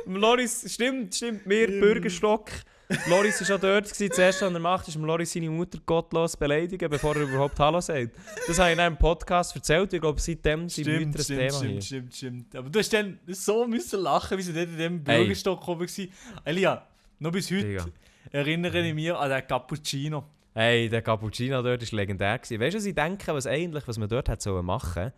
[0.07, 2.51] Im Loris, stimmt, stimmt, mir, Bürgerstock.
[3.07, 3.85] Loris war schon dort.
[3.85, 4.09] Gewesen.
[4.09, 7.81] Das erste, was er macht, ist Loris seine Mutter gottlos beleidigen, bevor er überhaupt Hallo
[7.81, 8.17] sagt.
[8.47, 9.93] Das habe ich in einem Podcast erzählt.
[9.93, 11.81] Ich glaube, seitdem sind Mütter Stimmt, ein stimmt, Thema hier.
[11.81, 12.57] stimmt, stimmt, stimmt.
[12.57, 15.19] Aber du hast dann so müssen lachen, wie sie dort in dem Ey.
[15.19, 16.07] Bürgerstock oben war.
[16.45, 16.87] Elia,
[17.19, 17.87] noch bis heute Digga.
[18.31, 20.25] erinnere ich mich an den Cappuccino.
[20.55, 22.39] Hey, der Cappuccino dort war legendär.
[22.39, 22.61] Gewesen.
[22.61, 25.13] Weißt du, was ich denke, was eigentlich, was man dort sollen machen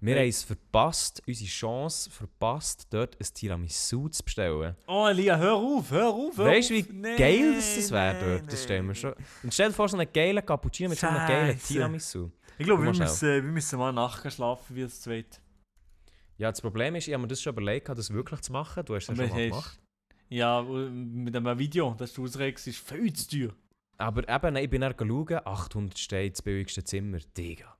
[0.00, 4.76] Wir haben es verpasst, unsere Chance verpasst, dort ein Tiramisu zu bestellen.
[4.86, 6.86] Oh, Elia, hör auf, hör auf, hör Weißt du, wie.
[6.92, 8.52] Nee, geil das, das wäre nee, dort?
[8.52, 9.14] Das stellen wir schon.
[9.42, 11.58] Und stell dir vor, so einen geilen Cappuccino mit so einem geilen.
[11.58, 12.30] Tiramisu.
[12.58, 15.40] Ich glaube, wir müssen, wir müssen mal nachher schlafen, wie es zweit.
[16.36, 18.84] Ja, das Problem ist, ich habe mir das schon überlegt, das wirklich zu machen.
[18.84, 19.80] Du hast es ja schon mal gemacht.
[20.28, 23.54] Ja, mit einem Video, das du ausregst, ist viel zu teuer.
[23.96, 27.18] Aber eben, ich bin dann schauen, 800 steht das billigste Zimmer.
[27.36, 27.76] Digga.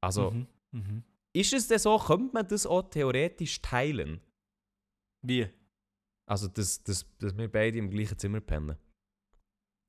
[0.00, 0.32] Also,
[0.74, 1.04] Mhm.
[1.34, 4.20] Ist es denn so, könnte man das auch theoretisch teilen?
[5.24, 5.48] Wie?
[6.28, 8.76] Also, dass, dass, dass wir beide im gleichen Zimmer pennen.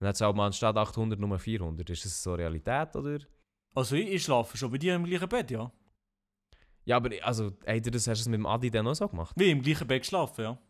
[0.01, 1.89] Und jetzt auch mal anstatt 800 nur 400.
[1.89, 3.19] Ist das so Realität, oder?
[3.75, 5.71] Also ich, ich schlafe schon bei dir im gleichen Bett, ja.
[6.85, 9.33] Ja, aber also, ey, das hast du es mit dem Adi dann auch so gemacht?
[9.37, 10.61] Wie im gleichen Bett geschlafen, ja.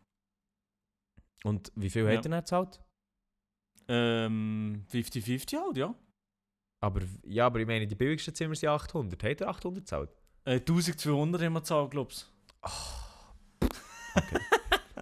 [1.44, 2.10] Und wie viel Ja.
[2.18, 2.80] hat er dann gezahlt?
[3.88, 5.94] Ähm, 50-50 halt, ja.
[6.80, 9.22] Aber, ja, aber ich meine, die billigsten Zimmer sind 800.
[9.22, 10.10] Hat er 800 gezahlt?
[10.44, 12.30] Äh, 1200 haben wir gezahlt, glaubst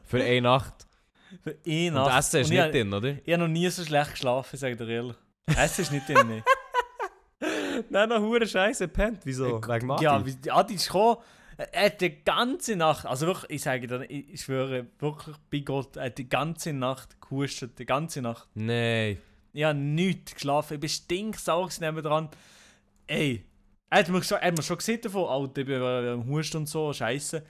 [0.04, 0.86] Für eine Nacht.
[1.30, 1.36] du.
[1.50, 2.18] Für eine Und Nacht.
[2.18, 3.08] Essen ist Und nicht ich, drin, oder?
[3.24, 5.16] Ich habe noch nie so schlecht geschlafen, sag ich dir ehrlich.
[5.46, 6.42] Essen ist nicht drin, nee.
[7.90, 9.20] Nein, noch hure Scheiße, pennt.
[9.24, 9.60] Wieso?
[9.66, 10.04] Wegen Adi?
[10.04, 11.16] Ja, wie Adi ist gekommen,
[11.56, 15.96] er hat die ganze Nacht, also wirklich, ich sage dir, ich schwöre, wirklich bei Gott,
[15.96, 18.48] er hat die ganze Nacht gehustet, die ganze Nacht.
[18.54, 19.18] Nein.
[19.52, 22.28] Ich habe nichts geschlafen, ich bin stinksauer dran.
[23.06, 23.44] Ey,
[23.92, 26.26] er hat mir, gesagt, er hat mir schon gesehen davon, Alter, ich bin äh, am
[26.26, 27.44] Husten und so, scheiße.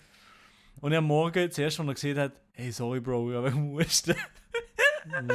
[0.81, 3.71] Und ich am Morgen, zuerst, als er gesehen hat, hey, sorry Bro, ich habe dem
[3.73, 4.15] Husten.
[5.05, 5.27] Nein,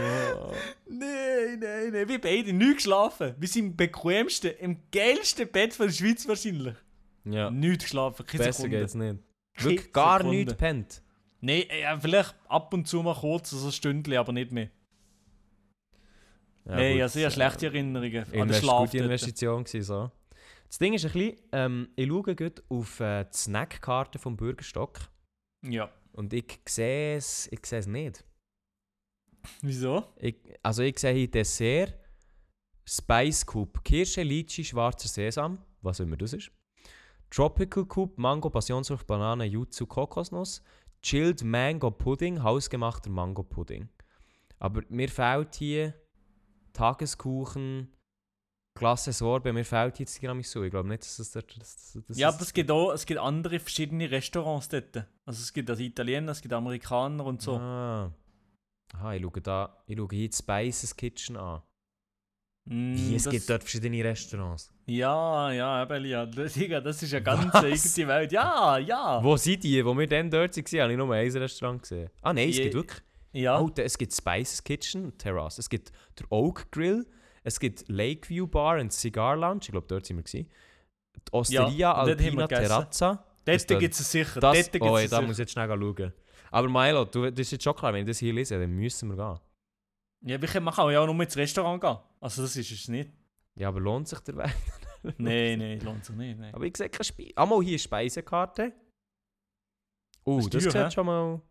[1.60, 3.36] nein, nein, wir beide nicht geschlafen.
[3.38, 6.76] Wir sind im bequemsten, im geilsten Bett von der Schweiz wahrscheinlich.
[7.26, 8.80] Ja, Nicht geschlafen, keine besser Sekunde.
[8.80, 9.18] geht's nicht.
[9.56, 10.38] Keine Wirklich gar Sekunde.
[10.38, 11.02] nichts pennt.
[11.42, 14.70] Nein, ja, vielleicht ab und zu mal kurz, so ein Stündchen, aber nicht mehr.
[16.66, 18.80] Ja, Nein, gut, ja, sehr äh, schlechte Erinnerungen an den Schlaf.
[18.86, 19.06] gute dort.
[19.12, 20.12] Investition gewesen, so.
[20.68, 25.00] Das Ding ist ein bisschen, ähm, ich schaue gerade auf äh, die Snackkarte vom Bürgerstock
[25.66, 25.90] Ja.
[26.14, 28.24] und ich sehe es, ich sehe es nicht.
[29.62, 30.04] Wieso?
[30.18, 31.98] Ich, also ich sehe hier Dessert,
[32.86, 36.52] Spice Coupe, Kirsche, Litchi, schwarzer Sesam, was immer das ist.
[37.30, 40.62] Tropical Coupe, Mango, Passionsfrucht, Banane, Jutsu, Kokosnuss.
[41.02, 43.88] Chilled Mango Pudding, hausgemachter Mango Pudding.
[44.60, 45.94] Aber mir fehlt hier
[46.74, 47.94] Tageskuchen,
[48.78, 50.64] Klasse Sorbe, mir fehlt das Tiramisu.
[50.64, 51.32] Ich glaube nicht, dass das...
[51.32, 54.96] das, das, Ja, aber es gibt auch es gibt andere verschiedene Restaurants dort.
[55.26, 57.56] Also es gibt also Italiener, es gibt Amerikaner und so.
[57.58, 58.12] Ah.
[58.94, 61.62] Aha, ich schaue, da, ich schaue hier die Spices Kitchen an.
[62.70, 64.72] Mm, Wie, es das- gibt dort verschiedene Restaurants.
[64.88, 66.26] Ja, ja, eben, ja.
[66.26, 68.32] Das, ist eine ganz eigene Welt.
[68.32, 69.24] Ja, ja.
[69.24, 69.84] Wo sind die?
[69.86, 72.10] Wo wir dann dort waren, habe ich nur ein Restaurant gesehen.
[72.22, 73.02] Ah nein, es Je- gibt wirklich...
[73.34, 73.60] Ja.
[73.60, 75.60] Oh, da- es gibt Spices Kitchen, Terrace.
[75.60, 77.06] Es gibt der Oak Grill.
[77.48, 79.62] Es gibt Lakeview Bar und Cigar Lounge.
[79.64, 80.24] Ich glaube, dort sind wir.
[80.24, 80.50] Gewesen.
[81.16, 82.46] Die Osteria Ja, wir Alpina.
[82.46, 83.24] Terrazza.
[83.46, 84.42] dort gibt es sicher.
[84.42, 86.14] Das, dort gibt's oh, es da muss ich jetzt schnell schauen.
[86.52, 89.08] Aber Milo, du, das ist jetzt schon klar, wenn ich das hier lese, dann müssen
[89.10, 89.40] wir gehen.
[90.30, 91.98] Ja, aber ich- man kann ja auch nur ins Restaurant gehen.
[92.20, 93.12] Also das ist es nicht.
[93.56, 94.54] Ja, aber lohnt sich der Weg?
[95.18, 96.38] Nein, nein, lohnt sich nicht.
[96.38, 96.54] Nein.
[96.54, 97.32] Aber ich sehe keine Speise.
[97.38, 98.74] Ah, mal hier Speisekarte.
[100.26, 101.42] Oh, Das das, ist teuer, sieht schon mal...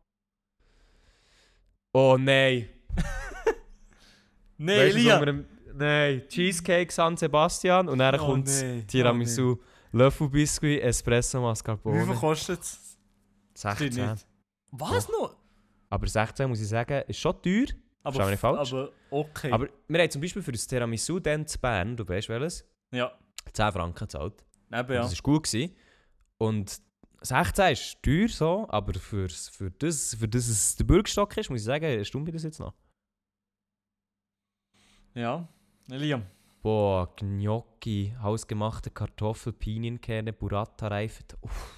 [1.95, 2.69] Oh nein.
[4.59, 5.45] Nein, Weißt Elia.
[5.77, 8.87] Nein, Cheesecake San Sebastian und dann Oh, kommt nein.
[8.87, 9.57] Tiramisu,
[9.93, 11.45] Löffelbiscuit, Espresso Oh, nein.
[11.45, 12.05] Wie Mascarpone.
[12.07, 12.99] viel kostet es?
[13.55, 13.89] 16.
[13.89, 14.27] nicht.
[14.71, 15.37] Was noch?
[15.91, 17.67] Aber 16 muss ich sagen, ist schon teuer.
[18.03, 18.73] Aber, mich nicht falsch.
[18.73, 19.51] aber okay.
[19.53, 23.13] Aber wir haben zum Beispiel für das Tiramisu dann zu Bern, du weißt welches, ja,
[23.53, 24.45] 10 Franken gezahlt.
[24.73, 25.03] eben Und ja.
[25.03, 25.45] Das war gut.
[25.45, 25.75] Gewesen.
[26.39, 26.81] Und
[27.23, 31.61] 16 ist teuer so, aber für, für, das, für das es der Bürgerstock ist, muss
[31.61, 32.75] ich sagen, stimmt mir das jetzt noch.
[35.15, 35.49] Ja,
[35.91, 36.23] Elia.
[36.63, 41.37] Boah, Gnocchi, hausgemachte Kartoffel, Pinienkerne, Burrata, Reifet.
[41.43, 41.75] Uff.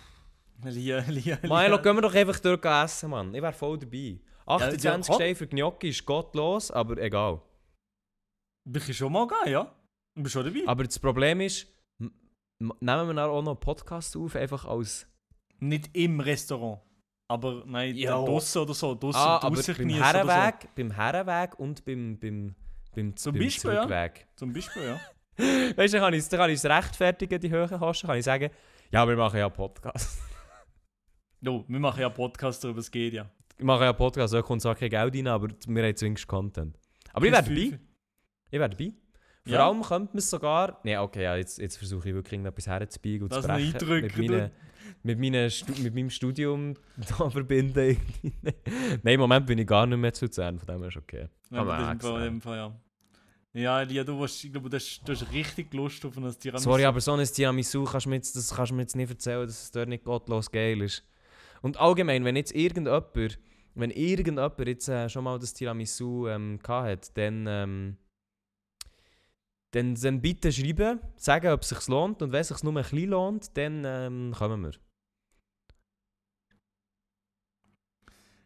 [0.64, 1.62] Elia, Elia, Elia.
[1.62, 3.34] Milo, gehen wir doch einfach dort essen, Mann.
[3.34, 4.18] Ich wäre voll dabei.
[4.46, 5.14] 28 komm.
[5.14, 7.40] Steine für Gnocchi ist gottlos, aber egal.
[8.66, 9.74] Bist du schon mal gehen, ja?
[10.16, 10.66] Du bist schon dabei.
[10.66, 11.66] Aber das Problem ist,
[11.98, 15.06] nehmen wir dann auch noch einen Podcast auf, einfach als...
[15.60, 16.80] Nicht im Restaurant.
[17.30, 18.18] Aber nein, Ja.
[18.18, 18.24] ja.
[18.24, 18.94] draussen oder so.
[18.94, 20.30] Draussen, Ah, aber draussen beim geniessen oder so.
[20.30, 22.54] Herrenweg, beim Herrenweg und beim, beim,
[22.98, 24.10] beim, Zum beim Beispiel, ja.
[24.36, 25.00] Zum Beispiel, ja.
[25.76, 28.50] Weißt du, dann kann ich es rechtfertigen, die hohen Kosten, kann ich sagen,
[28.90, 30.18] ja, wir machen ja Podcast.
[31.40, 33.30] Jo, wir machen ja Podcast darüber, es geht ja.
[33.56, 36.76] Wir machen ja Podcast, da kommt zwar kein Geld rein, aber wir haben zumindest Content.
[37.12, 37.78] Aber ich wäre dabei.
[38.50, 38.92] Ich wäre dabei.
[39.44, 39.68] Vor Ja.
[39.68, 40.80] allem könnte man es sogar...
[40.82, 44.02] Nee, okay, ja, jetzt, jetzt versuche ich wirklich irgendetwas herzubiegen und Das zu brechen.
[44.02, 44.50] mit, meinen,
[45.04, 46.74] mit, meinen Stu mit meinem Studium
[47.18, 47.96] da verbinden.
[49.04, 51.28] Nein, im Moment bin ich gar nicht mehr zu Luzern, von dem her ist okay.
[51.50, 51.60] Ja,
[51.92, 52.74] in dem Fall, Fall,
[53.58, 53.82] ja.
[53.82, 56.70] Ja, du hast, ich glaube, du hast, du hast richtig Lust auf ein Tiramisu.
[56.70, 59.10] Sorry, aber so ein Tiramisu kannst du mir jetzt, das kannst du mir jetzt nicht
[59.10, 61.04] erzählen, dass es dort nicht gottlos geil ist.
[61.62, 63.38] Und allgemein, wenn jetzt irgendjemand,
[63.74, 67.96] wenn irgendjemand jetzt äh, schon mal das Tiramisu ähm, hat, dann, ähm,
[69.72, 72.82] dann, dann bitte schreiben, sagen, ob es sich lohnt und wenn es sich nur ein
[72.82, 74.72] bisschen lohnt, dann ähm, kommen wir.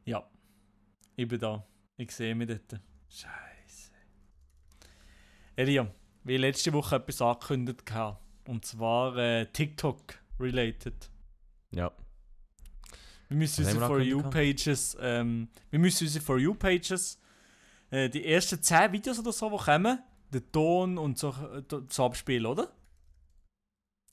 [0.04, 0.28] Ja,
[1.16, 1.64] ich bin da.
[1.96, 2.80] Ich sehe mich dort.
[3.08, 3.51] Scheiße.
[5.56, 5.86] Elia,
[6.24, 8.22] wie letzte Woche etwas angekündigt gehabt.
[8.46, 11.10] Und zwar äh, TikTok-related.
[11.70, 11.92] Ja.
[13.28, 17.20] Wir müssen haben unsere wir For You-Pages, ähm, wir müssen unsere For You-Pages,
[17.90, 19.98] äh, die ersten 10 Videos oder so, die kommen,
[20.32, 22.68] den Ton und so, äh, so abspielen, oder?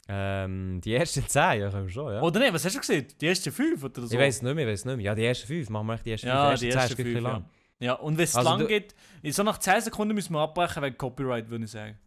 [0.07, 2.21] Ähm, die ersten 10, ja, können wir schon, ja.
[2.21, 2.53] Oder nicht?
[2.53, 3.07] Was hast du gesehen?
[3.19, 4.13] Die ersten 5 oder so?
[4.13, 5.05] Ich weiß nicht mehr, ich weiß nicht mehr.
[5.05, 6.33] Ja, die ersten 5, machen wir echt die ersten 5.
[6.35, 7.45] Ja, die ersten ersten 10 ist fünf, wirklich lang.
[7.81, 8.93] Ja, und wenn es Also lang geht,
[9.29, 11.97] so nach 10 Sekunden müssen wir abbrechen wegen Copyright, würde ich sagen.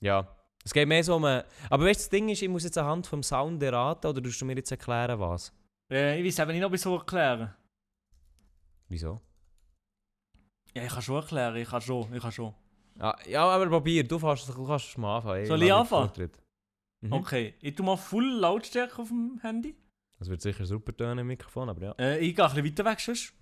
[0.00, 0.34] Ja.
[0.64, 1.24] Es geht mehr so um...
[1.24, 4.22] äh, Aber weißt du, das Ding ist, ich muss jetzt anhand vom Sound erraten, oder
[4.22, 5.52] tust du mir jetzt erklären, was?
[5.90, 7.54] Äh, ich weiß eben nicht, ob ich so erklären.
[8.88, 9.20] Wieso?
[10.74, 12.54] Ja, ich kann schon erklären, ich kann schon, ich kann schon.
[12.98, 15.46] Ja, ja aber probier, du, kannst, du kannst mal anfangen.
[15.46, 16.30] Soll ich anfangen?
[17.00, 17.12] Mhm.
[17.12, 19.76] Okay, ich tu mal voll Lautstärke auf dem Handy.
[20.18, 21.92] Das wird sicher super tönen im Mikrofon, aber ja.
[21.98, 23.32] Äh, ich gehe ein bisschen weiter weg sonst.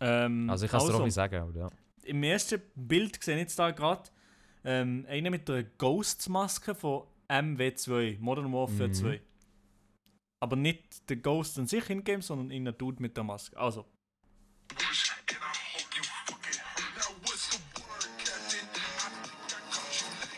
[0.00, 1.70] Ähm, Also ich kann es dir auch nicht sagen, aber ja.
[2.04, 4.08] Im ersten Bild sehe ich jetzt da gerade
[4.64, 8.94] ähm, einen mit einer Ghost-Maske von MW2, Modern Warfare Mhm.
[8.94, 9.20] 2.
[10.40, 13.56] Aber nicht der Ghost an sich in-game, sondern in der Dude mit der Maske.
[13.56, 13.86] Also.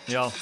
[0.07, 0.33] Ja,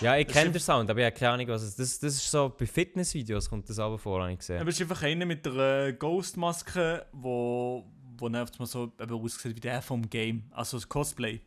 [0.00, 1.98] Ja, ich Das kenne ist- den Sound, aber ich habe keine Ahnung, was es das,
[1.98, 4.60] das ist so bei Fitnessvideos kommt das aber vor, habe ich gesehen.
[4.60, 7.86] aber es ist einfach einer mit der Ghost-Maske, wo,
[8.18, 10.44] wo dann einfach mal so eben aussieht wie der vom Game.
[10.52, 11.40] Also das Cosplay.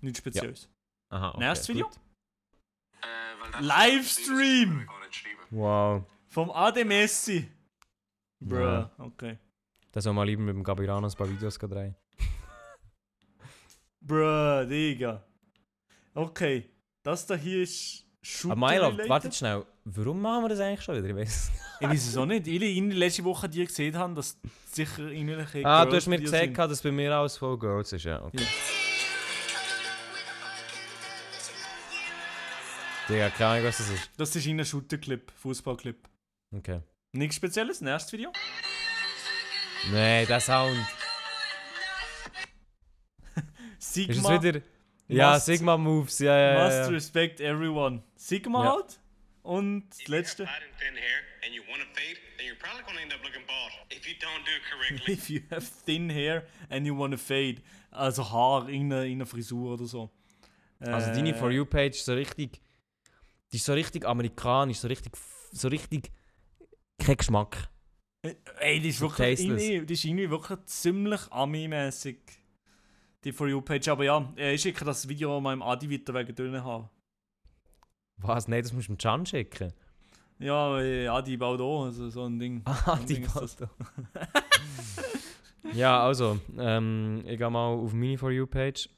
[0.00, 0.68] Nichts Spezielles.
[1.10, 1.86] Aha, okay, Nächstes Video?
[1.86, 1.98] gut.
[3.60, 4.88] Livestream!
[5.50, 6.04] Wow.
[6.28, 7.48] Vom AD Messi.
[8.40, 8.90] Bruh, Ja.
[8.98, 9.38] okay.
[9.92, 11.94] Da soll man lieber mit dem Gabirano ein paar Videos drehen.
[14.00, 15.22] Bruh, Digga.
[16.14, 16.68] Okay,
[17.04, 19.64] das da hier ist Shooter Aber Milo, wartet schnell.
[19.84, 21.08] Warum machen wir das eigentlich schon wieder?
[21.08, 21.50] Ich weiß.
[21.80, 24.38] Ich weiß es auch nicht, ich in der letzten Woche die gesehen habe, dass
[24.72, 26.56] sicher irgendwelche Ah, du hast mir gesagt, sind.
[26.58, 28.22] dass bei mir alles voll Girls ist, ja.
[28.24, 28.38] Okay.
[28.40, 28.46] Ja.
[33.08, 34.10] Digga, keine Ahnung, was das ist.
[34.16, 36.08] Das ist in einem Shooter-Clip, Fußballclip.
[36.56, 36.80] Okay.
[37.12, 38.32] Nichts Spezielles, nächstes Video.
[39.92, 40.78] Nee, der Sound.
[43.78, 44.60] Sigma Ist es wieder.
[45.08, 46.64] Ja, Must- Sigma Moves, ja, ja, ja.
[46.64, 46.86] must ja.
[46.88, 48.02] respect everyone.
[48.16, 48.72] Sigma Ja.
[48.72, 49.00] halt.
[49.42, 50.48] Und das If you have letzte.
[53.90, 55.12] if you don't do it correctly.
[55.14, 57.62] If you have thin hair and you wanna fade.
[57.90, 60.10] Also Haar, irgendeine, irgendeine Frisur oder so.
[60.80, 62.60] Also Äh, deine For You-Page ist so richtig.
[63.52, 65.12] Die ist so richtig amerikanisch, so richtig.
[65.52, 66.10] So richtig.
[66.98, 67.68] Kein Geschmack.
[68.22, 72.16] Äh, Ey, die ist So wirklich irgendwie, die ist irgendwie wirklich ziemlich Ami-mäßig.
[73.24, 73.88] Die For You-Page.
[73.88, 76.90] Aber ja, äh, ich schicke das Video meinem Adi weiter wegen dünnen Haar.
[78.18, 78.48] Was?
[78.48, 79.72] Nein, das musst du dem Can schicken.
[80.38, 82.62] Ja, äh, Adi baut auch also so ein Ding.
[82.64, 83.54] Ah, ist das.
[83.54, 83.70] Foto.
[85.72, 86.38] Ja, also.
[86.58, 88.88] Ähm, ich gehe mal auf meine For You-Page.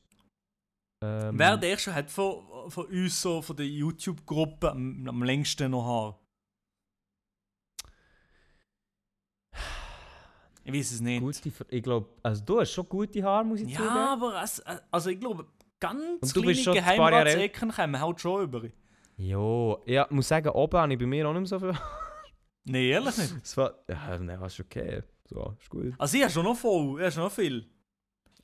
[1.03, 5.71] Ähm, Wer der schon hat von, von uns, so, von der YouTube-Gruppe, am, am längsten
[5.71, 6.26] noch Haar?
[10.67, 11.21] Ich weiß es nicht.
[11.21, 13.97] Gute, ich glaube, also du hast schon gute Haare, muss ich Ja, zugeben.
[13.97, 15.47] aber es, äh, also ich glaube,
[15.79, 18.63] ganz kleine Geheimratsecken kommen halt schon über.
[19.17, 21.73] Jo, ja, muss sagen, oben habe ich bei mir auch nicht mehr so viel.
[22.65, 23.35] Nein, ehrlich nicht.
[23.41, 25.03] Das war, ja, nein, schon okay.
[25.29, 25.95] So, ist gut.
[25.99, 27.65] Also ich habe schon noch voll, ich habe schon noch viel.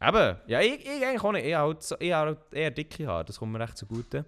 [0.00, 1.46] Eben, ja, ich, ich eigentlich auch nicht.
[1.46, 4.24] Ich habe halt so, ich habe halt eher dicke Haare, das kommt mir recht zugute.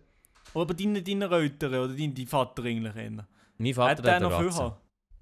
[0.53, 3.27] Aber deine, deine Reuter oder dein, dein Vater eigentlich eher.
[3.57, 4.77] Mein Vater Hat der hat noch viel Ratze.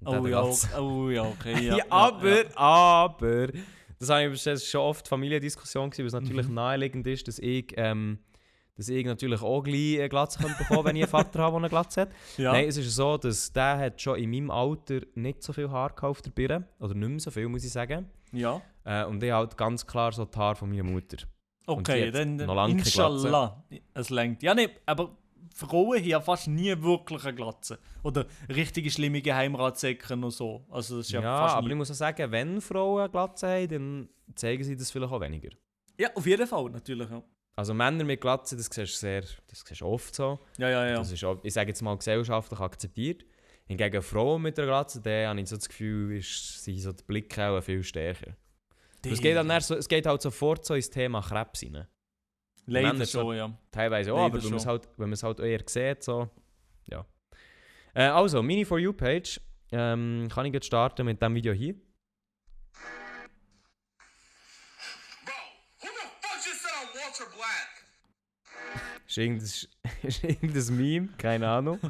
[0.05, 1.65] Oh ja, okay, oh ja, okay.
[1.67, 3.47] Ja, Ja, aber, aber,
[3.99, 6.53] das ist schon oft Familiendiskussion gewesen, weil es natürlich Mhm.
[6.55, 8.19] naheliegend ist, dass ich, ähm,
[8.75, 11.69] dass ich natürlich auch gleich eine Glatze könnte wenn ich einen Vater habe, der eine
[11.69, 12.09] Glatze hat.
[12.37, 12.51] Ja.
[12.53, 15.93] Nein, es ist so, dass der hat schon in meinem Alter nicht so viel Haar
[16.03, 16.67] auf der Birne.
[16.79, 18.09] Oder nicht mehr so viel, muss ich sagen.
[18.31, 18.61] ja.
[18.85, 21.15] Äh, und ich habe halt ganz klar so die Haare von meiner Mutter.
[21.65, 22.37] Okay, dann
[22.67, 23.63] inshallah.
[23.93, 24.43] Es längt.
[24.43, 25.15] Ja, nee, aber
[25.55, 27.79] Frauen haben ja fast nie wirklich eine Glatze.
[28.03, 30.65] Oder richtige schlimme Geheimratsecken und so.
[30.69, 31.73] Also das ist Ja, ja, fast aber nie.
[31.73, 35.21] ich muss auch sagen, wenn Frauen eine Glatze haben, dann zeigen sie das vielleicht auch
[35.21, 35.49] weniger.
[35.99, 37.09] Ja, auf jeden Fall, natürlich.
[37.09, 37.21] Ja,
[37.55, 40.39] Also Männer mit Glatze, das siehst du sehr, das siehst du oft so.
[40.57, 40.87] ja, ja.
[40.87, 40.95] ja.
[40.95, 43.25] Das ist auch, ich sage jetzt mal gesellschaftlich akzeptiert.
[43.65, 47.03] Hingegen Frauen mit der Glatze, da habe ich so das Gefühl, ist, sind so die
[47.03, 48.35] Blicke auch viel stärker.
[49.05, 51.87] Es geht, dann eher so, es geht halt sofort so ins Thema Krebs rein.
[52.65, 53.57] Leider schon, ja.
[53.71, 56.29] Teilweise auch, Leider aber wenn man es halt, wenn halt eher sieht, so,
[56.89, 57.05] ja.
[57.93, 61.73] Äh, also, meine For You-Page, ähm, kann ich jetzt starten mit diesem Video hier.
[65.25, 65.33] Bro,
[65.79, 67.69] who the fuck just said I'm Walter Black?
[69.07, 69.47] Ist irgendein,
[70.03, 71.79] ist irgendein Meme, keine Ahnung.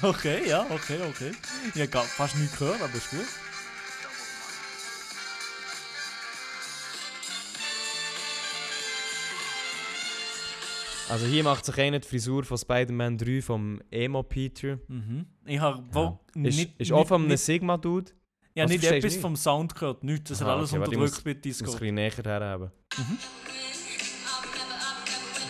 [0.00, 1.32] Okay, ja, okay, okay.
[1.74, 3.26] Ich habe fast nichts gehört, aber ist gut.
[11.12, 14.78] Also hier macht sich einer die Frisur von Spider-Man 3 vom Emo Peter.
[14.88, 15.26] Mhm.
[15.44, 16.18] Ich habe Ja.
[16.34, 18.12] nicht, Ist, ist auch von einem Sigma-Dude.
[18.54, 19.20] ja, nicht etwas nicht?
[19.20, 20.30] vom Sound gehört, nichts.
[20.30, 21.72] Das hat Aha, alles okay, unterdrückt muss- mit Ich muss Disco.
[21.72, 22.70] ein bisschen näher herhaben.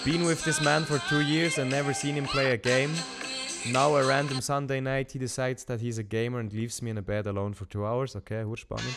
[0.05, 2.91] Been with this man for two years and never seen him play a game.
[3.71, 6.99] Now a random Sunday night he decides that he's a gamer and leaves me in
[6.99, 8.17] a bed alone for two hours.
[8.17, 8.97] Okay, hure spannend.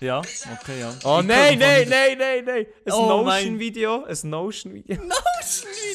[0.00, 0.94] Ja, okay, ja.
[1.02, 2.66] Oh nein, nein, nein, nein, nein!
[2.84, 4.96] Ein Oh Notion-Video, ein Notion-Video.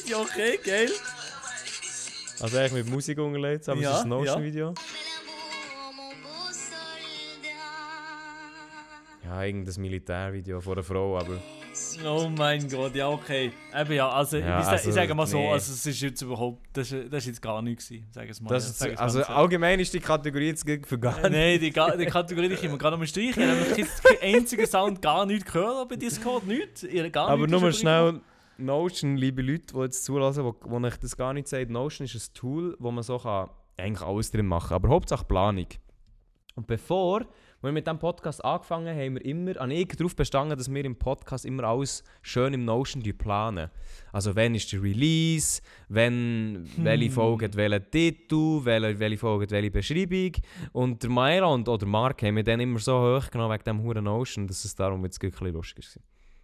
[0.06, 0.90] Video, okay, geil.
[2.42, 4.74] Also eigentlich mit Musik unterlegt, aber Ja, es ist ein Notion-Video.
[9.26, 11.38] Ja, irgendein Militärvideo von einer Frau, aber...
[12.06, 13.52] Oh mein Gott, ja, okay.
[13.76, 15.52] Eben ja, also, Ja, ich, also, ich sage mal so, nee.
[15.52, 18.50] also es ist jetzt überhaupt, das das ist jetzt gar nichts gewesen, sag es mal.
[18.50, 21.32] Das ja, ist, es also allgemein ist die Kategorie jetzt für gar Äh, nicht.
[21.32, 23.42] Nein, die, Ga- die Kategorie die können wir gerade mal streichen.
[23.42, 26.86] Ich habe keinen einzigen Sound gar nicht gehört bei Discord, nichts.
[27.12, 28.22] Gar Aber nichts nur mal schnell,
[28.64, 32.16] Notion, liebe Leute, die jetzt zulassen, wo, wo ich das gar nicht sage, Notion ist
[32.16, 35.68] ein Tool, wo man so kann, eigentlich alles drin machen aber Hauptsache Planung.
[36.56, 37.26] Und bevor
[37.62, 40.86] wir mit diesem Podcast angefangen haben, haben wir immer an ich darauf bestanden, dass wir
[40.86, 43.72] im Podcast immer alles schön im Notion planen.
[44.12, 49.52] Also wenn ist der Release, wenn, welche Folge hat welchen Titel, welche, welche Folge hat
[49.52, 50.34] welche Beschreibung.
[50.74, 54.04] Und der Mailand oder Mark haben wir dann immer so hoch genommen wegen dem huren
[54.04, 56.04] Notion, dass es darum jetzt ein bisschen lustig war.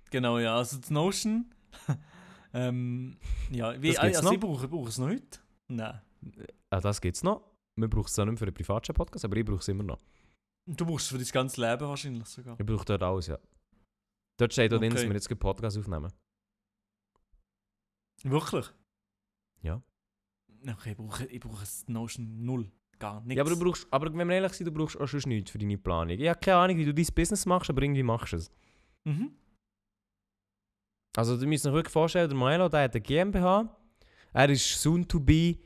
[0.10, 0.56] Genau, ja.
[0.56, 1.46] Also das Notion.
[2.54, 3.18] ähm,
[3.52, 5.42] ja, wie, Das gibt's also ich brauche, es noch nicht.
[5.68, 6.02] Nein.
[6.70, 7.44] Ah, das gibt es noch.
[7.76, 9.84] Wir brauchen es auch nicht mehr für den privaten Podcast, aber ich brauche es immer
[9.84, 10.00] noch.
[10.66, 12.60] Du brauchst es für dein ganzes Leben wahrscheinlich sogar.
[12.60, 13.40] Ich brauche dort alles, ja.
[14.38, 15.10] Dort steht auch drin, dass Okay.
[15.10, 16.12] wir jetzt einen Podcast aufnehmen.
[18.24, 18.66] Wirklich?
[19.62, 19.82] Ja.
[20.68, 22.72] Okay, ich brauche, ich brauche das Notion null.
[23.00, 23.36] Gar nichts.
[23.38, 25.58] Ja, aber du brauchst, aber wenn wir ehrlich sind, du brauchst auch schon nichts für
[25.58, 26.10] deine Planung.
[26.20, 28.52] Ich habe keine Ahnung, wie du dein Business machst, aber irgendwie machst du es.
[29.06, 29.32] Mhm.
[31.20, 33.70] Also du musst dir wirklich vorstellen, der Milo, der hat eine GmbH.
[34.32, 35.58] Er ist soon to be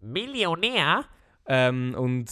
[0.00, 1.04] Millionär.
[1.44, 2.30] Ähm, und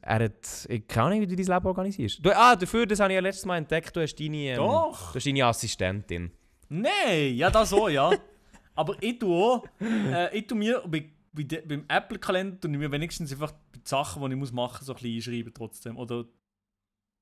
[0.00, 2.24] er hat, ich keine Ahnung, wie du dein Leben organisierst.
[2.24, 5.10] Du, ah, dafür, das habe ich ja letztes Mal entdeckt, du hast deine, ähm, Doch.
[5.10, 6.30] du hast deine Assistentin.
[6.68, 8.12] Nein, ja, das auch, ja.
[8.76, 13.32] Aber ich tue auch, äh, ich tue mir bei, bei de, beim Apple-Kalender mir wenigstens
[13.32, 15.96] einfach die Sachen, die ich muss machen muss, so ein bisschen einschreiben trotzdem.
[15.96, 16.26] Oder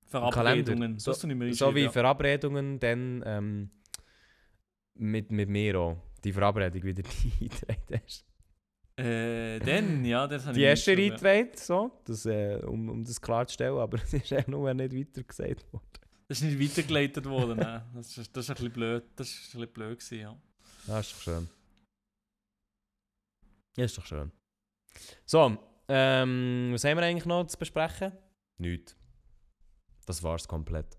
[0.06, 0.98] Verabredungen.
[0.98, 3.70] So, so wie einschreiben, Verabredungen, dann ähm,
[4.94, 5.96] mit, mit mir auch.
[6.24, 8.24] Die Verabredung wieder die eingetragen hast.
[8.96, 13.20] Äh, dann, ja, das habe Die ich erste eingetragen, so, das, äh, um, um das
[13.20, 15.88] klarzustellen, aber es ist auch nur nicht weiter gesagt worden.
[16.28, 17.82] Das ist nicht weitergeleitet worden, nein.
[17.94, 19.04] Das ist, das ist ein bisschen blöd.
[19.16, 20.38] Das ist ein bisschen blöd gewesen, ja.
[20.86, 21.48] Ja, ist doch schön.
[23.76, 24.30] Ja, ist doch schön.
[25.24, 28.12] So, ähm, was haben wir eigentlich noch zu besprechen?
[28.58, 28.96] Nichts.
[30.06, 30.98] Das war's komplett.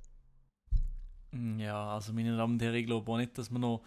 [1.33, 3.81] Mm, Ja, also meine Damen und Herren, ich glaube auch nicht, dass wir noch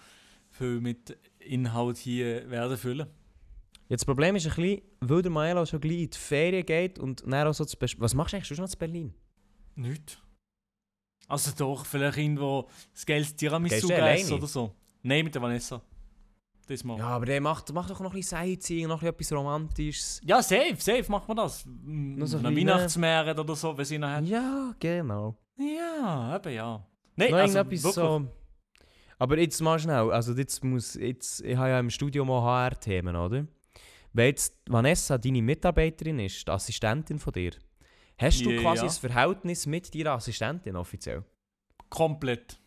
[0.51, 3.07] viel mit Inhalt hier werden füllen.
[3.89, 6.99] Jetzt das Problem ist ein bisschen, weil der Maelo schon gleich in die Ferien geht
[6.99, 9.15] und dann auch so zu Was machst du eigentlich schon noch zu Berlin?
[9.77, 10.21] Nicht.
[11.29, 14.75] Also doch, vielleicht irgendwo das Geld Tiramisu essen oder so.
[15.03, 15.83] Nein, mit der Vanessa.
[16.67, 16.99] Das mal.
[16.99, 20.21] Ja, Ja, aber der macht, macht doch noch ein bisschen Sightseeing, noch etwas Romantisches.
[20.43, 21.65] safe, safe macht man das.
[21.67, 24.25] Nur so Weihnachtsmeer oder so, wenn sie noch hat.
[24.27, 25.37] Ja, genau.
[25.59, 26.85] Ja, eben ja.
[27.17, 28.05] Nein, noch also irgendetwas wirklich.
[28.05, 28.29] so.
[29.19, 33.17] Aber jetzt mal schnell, also jetzt muss, jetzt, ich habe ja im Studium auch HR-Themen,
[33.17, 33.47] oder?
[34.13, 37.53] Weil jetzt Vanessa deine Mitarbeiterin ist, die Assistentin von dir,
[38.19, 38.91] hast du Ja, quasi ja.
[38.91, 41.25] ein Verhältnis mit deiner Assistentin offiziell?
[41.89, 42.59] Komplett.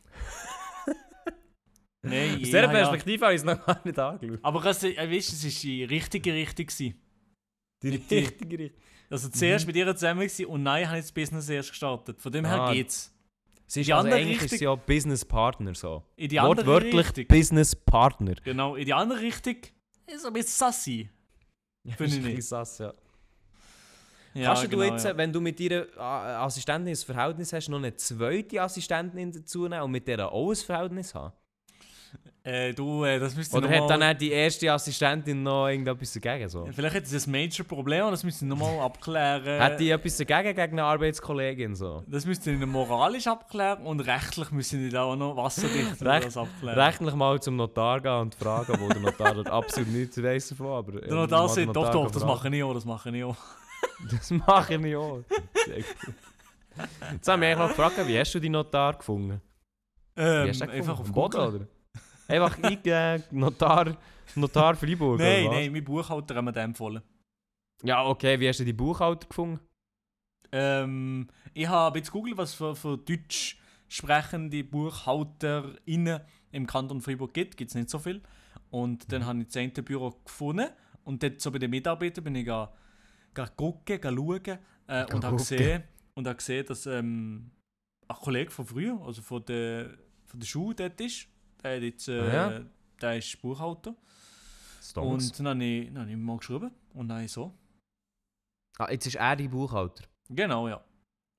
[2.01, 2.67] Nein, Aus ja, dieser ja.
[2.69, 4.39] Perspektive habe ich es noch gar nicht angeschaut.
[4.41, 6.65] Aber es, äh, weißt, es ist die richtige Richtung.
[6.65, 6.95] gewesen.
[7.83, 8.81] Die richtige Richtung.
[9.09, 12.21] Also zuerst mit ihr zusammen gewesen und nein, habe ich das Business erst gestartet.
[12.21, 12.73] Von dem her Ah.
[12.73, 13.13] geht's.
[13.71, 16.03] Sie ist Die also andere eigentlich ist Richtung- sie ja Business Partner so.
[16.15, 17.27] In die andere Wortwörtlich Richtung.
[17.27, 18.33] Business Partner.
[18.43, 19.57] Genau, in die andere Richtung
[20.07, 21.09] ist ein bisschen sassy.
[21.95, 22.43] Finde ich Ist nicht.
[22.47, 22.91] sass, ja.
[24.33, 25.15] Ja, Kannst du genau, jetzt, ja.
[25.15, 29.91] wenn du mit deiner Assistentin ein Verhältnis hast, noch eine zweite Assistentin dazu nehmen und
[29.91, 31.33] mit der auch ein Verhältnis haben?
[32.49, 36.49] Äh, du, äh, das müsste Oder hat dann auch die erste Assistentin noch irgendetwas dagegen?
[36.49, 36.67] So?
[36.73, 39.61] Vielleicht hat es ein Major-Problem und das müsste ich nochmal abklären.
[39.61, 41.75] Hat die etwas dagegen gegen eine Arbeitskollegin?
[41.75, 42.03] So?
[42.07, 46.37] Das müsste ich moralisch abklären und rechtlich müssen die da auch noch wasserdicht Recht- das
[46.37, 46.79] abklären.
[46.79, 50.67] Rechtlich mal zum Notar gehen und fragen, wo der Notar dort absolut nichts weiss davon.
[50.67, 53.35] Aber, Der Notar sagt, doch, doch, das mache ich auch, das mache ich auch.
[54.11, 55.19] Das mache ich auch.
[57.11, 59.41] Jetzt haben wir eigentlich noch gefragt, wie hast du die Notar gefunden?
[60.15, 61.55] Wie Ähm, hast du den einfach auf Boden, Google.
[61.55, 61.67] oder?
[62.29, 63.97] Einfach eingegeben, Notar,
[64.35, 65.19] Notar Freiburg.
[65.19, 65.57] Nein, oder was?
[65.57, 67.01] nein, mein Buchhalter hat mir den empfohlen.
[67.83, 69.59] Ja, okay, wie hast du die Buchhalter gefunden?
[70.51, 73.57] Ähm, ich habe jetzt gegoogelt, was für, für deutsch
[73.87, 76.21] sprechende BuchhalterInnen
[76.51, 77.57] im Kanton Freiburg gibt.
[77.57, 78.21] Gibt es nicht so viel.
[78.69, 79.11] Und Mhm.
[79.11, 80.67] dann habe ich das eine Büro gefunden.
[81.03, 82.71] Und dort so bei den Mitarbeitern bin ich ga,
[83.33, 84.59] ga gucken, schauen.
[84.87, 85.83] Äh, und habe gesehen,
[86.15, 87.51] und habe gesehen, dass ähm,
[88.07, 89.91] ein Kollege von früher, also von der,
[90.25, 91.27] von der Schule dort ist.
[91.63, 92.65] Der, hat jetzt, äh, Ah ja?
[93.01, 93.95] der ist Buchhalter.
[94.81, 95.25] Stonks.
[95.31, 96.71] Und dann habe ich, dann habe ich mal geschrieben.
[96.93, 97.53] Und dann so.
[98.77, 100.05] Ah, jetzt ist er die Buchhalter.
[100.29, 100.83] Genau, ja.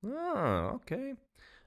[0.03, 1.15] Ah, okay.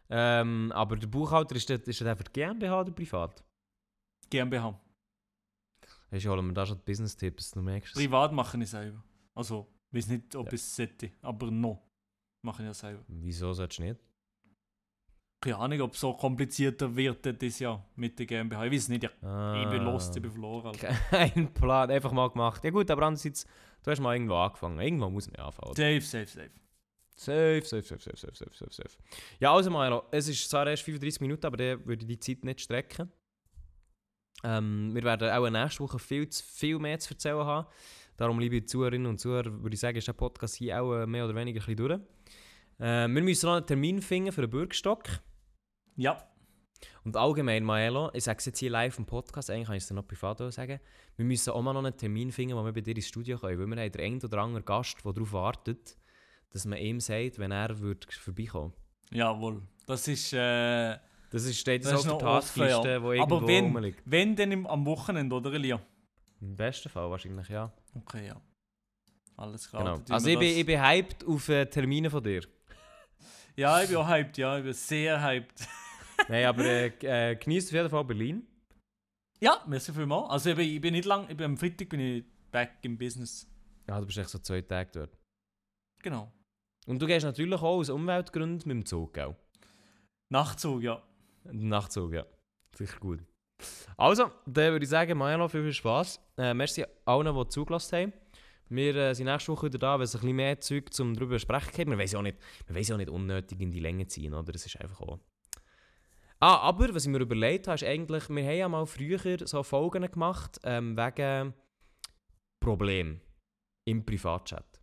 [0.09, 3.43] Ähm, aber der Buchhalter ist der für die GmbH oder privat?
[4.31, 4.79] GmbH.
[6.11, 7.95] Weißt du, holen wir da schon Business-Tipps, du merkst.
[7.95, 9.03] Privat mache ich selber.
[9.35, 10.53] Also, ich weiß nicht, ob Ja.
[10.53, 11.83] ich es sollte, aber noch
[12.43, 13.03] mache ich ja selber.
[13.09, 14.01] Wieso sollst du nicht?
[15.45, 18.65] Keine Ahnung, ob es so komplizierter wird dieses Jahr mit der GmbH.
[18.65, 19.63] Ich weiß nicht, ich, Ah.
[19.63, 20.67] ich bin lost, ich bin verloren.
[20.69, 20.89] Alter.
[21.11, 22.65] Kein Plan, einfach mal gemacht.
[22.65, 23.47] Ja gut, aber andererseits,
[23.83, 24.79] du hast mal irgendwo angefangen.
[24.81, 25.75] Irgendwann muss man anfangen.
[25.75, 26.51] Safe, safe, safe.
[27.17, 28.97] Safe, safe, safe, safe, safe, safe, safe, safe.
[29.39, 32.61] Ja, also Milo, es ist zwar erst 35 Minuten, aber dann würde die Zeit nicht
[32.63, 33.13] strecken.
[34.43, 37.67] Ähm, wir werden auch nächste Woche viel, zu, viel mehr zu erzählen haben.
[38.17, 41.25] Darum, liebe Zuhörerinnen und Zuhörer, würde ich sagen, ist der Podcast hier auch äh, mehr
[41.25, 42.01] oder weniger ein bisschen durch.
[42.79, 45.05] Äh, wir müssen noch einen Termin finden für den Bürgerstock.
[45.97, 46.23] Ja,
[47.05, 49.89] Und allgemein, Maelo, ich sage es jetzt hier live im Podcast, eigentlich kann ich es
[49.89, 50.81] dir noch privat auch sagen,
[51.17, 53.59] wir müssen auch mal noch einen Termin finden, wo wir bei dir ins Studio können,
[53.59, 55.97] weil wir haben den einen oder anderen Gast, der darauf wartet,
[56.51, 58.73] dass man ihm sagt, wenn er würde vorbeikommen
[59.11, 59.63] jawohl.
[59.87, 60.97] Das ist, äh,
[61.31, 62.69] Das ist, steht das auf der offen, ja.
[62.81, 64.03] Taskliste, die irgendwo Aber wenn, rumliegt.
[64.05, 65.81] wenn denn im, am Wochenende, oder Elia?
[66.41, 67.71] Im besten Fall wahrscheinlich, ja.
[67.95, 68.41] Okay, ja.
[69.37, 69.85] Alles klar.
[69.85, 70.01] Genau.
[70.15, 72.43] Also ich bin, ich bin hyped auf äh, Termine von dir.
[73.57, 74.59] Ja, ich bin auch hyped, ja.
[74.59, 75.69] Ich bin sehr hyped.
[76.29, 76.87] Nein, aber äh,
[77.33, 78.47] äh, genießt auf jeden Fall Berlin.
[79.41, 80.31] ja, merci vielmals.
[80.31, 82.97] Also ich bin, ich bin nicht lang, ich bin am Freitag bin ich back im
[82.97, 83.47] Business.
[83.89, 85.19] Ja, du bist echt so zwei Tage dort.
[86.03, 86.33] Genau.
[86.87, 89.35] Und du gehst natürlich auch aus Umweltgründen mit dem Zug, gell?
[90.31, 91.03] Nachtzug, ja.
[91.45, 92.27] Nachtzug, ja.
[92.77, 93.21] Sicher gut.
[93.97, 96.21] Also, dann würde ich sagen, Milo, viel, viel Spaß.
[96.39, 98.13] Äh, merci allen, die zugelassen haben.
[98.69, 101.39] Wir äh, sind nächste Woche wieder da, wenn es ein bisschen mehr Zeug zum darüber
[101.39, 101.91] sprechen gibt.
[101.91, 104.35] Wir wollen ja auch nicht, wir wollen ja auch nicht unnötig in die Länge ziehen,
[104.35, 104.53] oder?
[104.53, 105.21] Das ist einfach auch...
[106.47, 109.63] Ah, aber was ich mir überlegt habe, ist eigentlich, wir haben ja mal früher so
[109.63, 111.55] Folgen gemacht, ähm, wegen
[112.61, 113.23] Problem
[113.87, 114.79] im Privatchat.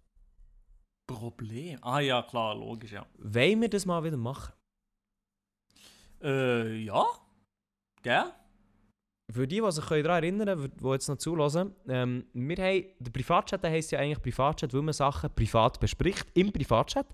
[1.05, 1.78] Problem.
[1.84, 3.05] Ah ja, klar, logisch, ja.
[3.20, 4.53] Wollen wir das mal wieder machen?
[6.24, 7.05] Äh, ja.
[8.01, 8.34] Gell?
[9.32, 13.11] Für die, die sich daran erinnern können, die jetzt noch zulassen, ähm, wir haben, der
[13.11, 17.07] Privatchat heisst ja eigentlich Privatchat, weil man Sachen privat bespricht, im Privatchat.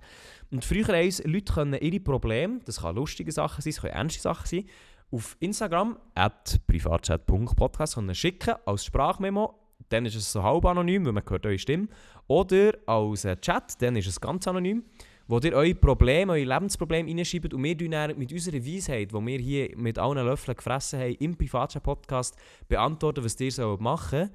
[0.52, 3.94] Und früher haben uns Leute können ihre Probleme, das kann lustige Sachen sein, das können
[3.94, 4.66] ernste Sachen sein,
[5.12, 9.54] auf Instagram, at privatchat.podcast, schicken als Sprachmemo.
[9.90, 11.88] Dann ist es so halb anonym, weil man hört eure Stimme.
[12.28, 14.84] Oder als äh, Chat, dann ist es ganz anonym
[15.28, 19.40] wo ihr eure Probleme, eure Lebensprobleme reinschreibt und wir dann mit unserer Weisheit, die wir
[19.40, 22.36] hier mit allen Löffeln gefressen haben, im Privatchat-Podcast
[22.68, 24.30] beantworten, was ihr so machen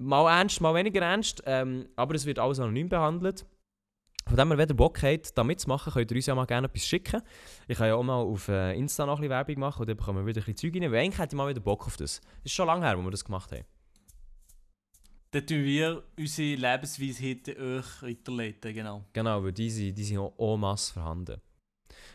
[0.00, 3.44] Mal ernst, mal weniger ernst, ähm, aber es wird alles anonym behandelt.
[4.28, 6.68] Von dem ihr, wenn ihr Bock habt, da mitzumachen, könnt ihr uns ja mal gerne
[6.68, 7.20] etwas schicken.
[7.66, 9.96] Ich kann ja auch mal auf äh, Insta noch ein bisschen Werbung machen und dann
[9.96, 10.92] bekommen wir wieder ein bisschen Zeug rein.
[10.92, 12.20] Weil eigentlich hätte ich mal wieder Bock auf das.
[12.40, 13.64] Es ist schon lange her, wo wir das gemacht haben.
[15.30, 19.04] Dann tun wir unsere Lebensweisheiten euch weiterleiten, genau.
[19.12, 21.40] Genau, weil die sind, die sind auch en masse vorhanden.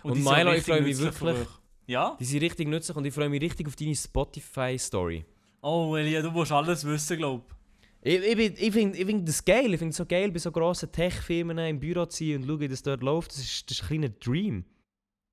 [0.02, 1.48] Und auch Milo, ich freue mich wirklich-.
[1.86, 2.18] Ja?
[2.20, 5.26] Die sind richtig nützlich und ich freue mich richtig auf deine Spotify-Story.
[5.62, 7.54] Oh, Elia, du musst alles wissen, glaub
[8.02, 9.72] Ich, ich, bin- ich finde ich find das geil.
[9.74, 12.60] Ich finde es so geil, bei so grossen Tech-Firmen im Büro zu sein und schauen,
[12.60, 13.32] wie das dort läuft.
[13.32, 14.66] Das ist, das ist ein kleiner Dream.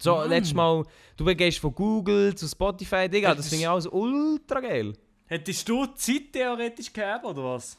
[0.03, 0.29] So, Mann.
[0.31, 0.85] letztes Mal,
[1.17, 4.93] du gehst von Google zu Spotify, Digga, das finde ich alles ultra geil.
[5.31, 7.79] Hättest du Zeit theoretisch gehabt, oder was?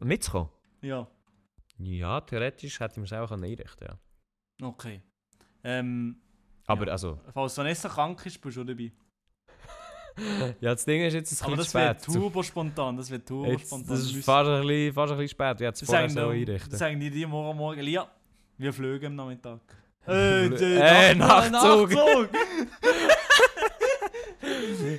[0.00, 0.50] Mitzukommen?
[0.82, 1.06] Ja.
[1.78, 3.98] Ja, theoretisch hätte ich mir selber einrichten können,
[4.60, 4.66] ja.
[4.68, 5.00] Okay.
[5.64, 6.20] Ähm,
[6.66, 6.92] Aber Ja.
[6.92, 8.92] also, falls Vanessa krank ist, bist du dabei.
[10.60, 13.66] ja, das Ding ist jetzt ein Aber das wird turbo spontan, das wird turbo Jetzt,
[13.68, 13.88] spontan.
[13.88, 15.60] das Wir ist fast ein bisschen, fast ein bisschen spät.
[15.60, 16.70] Ich hätte es das vorher so einrichten.
[16.70, 18.10] das sagen die dir morgen Morgen, Elia,
[18.58, 19.60] wir fliegen am Nachmittag.
[20.06, 21.90] Äh, Äh, Nachtzug.
[21.92, 22.30] Nachtzug.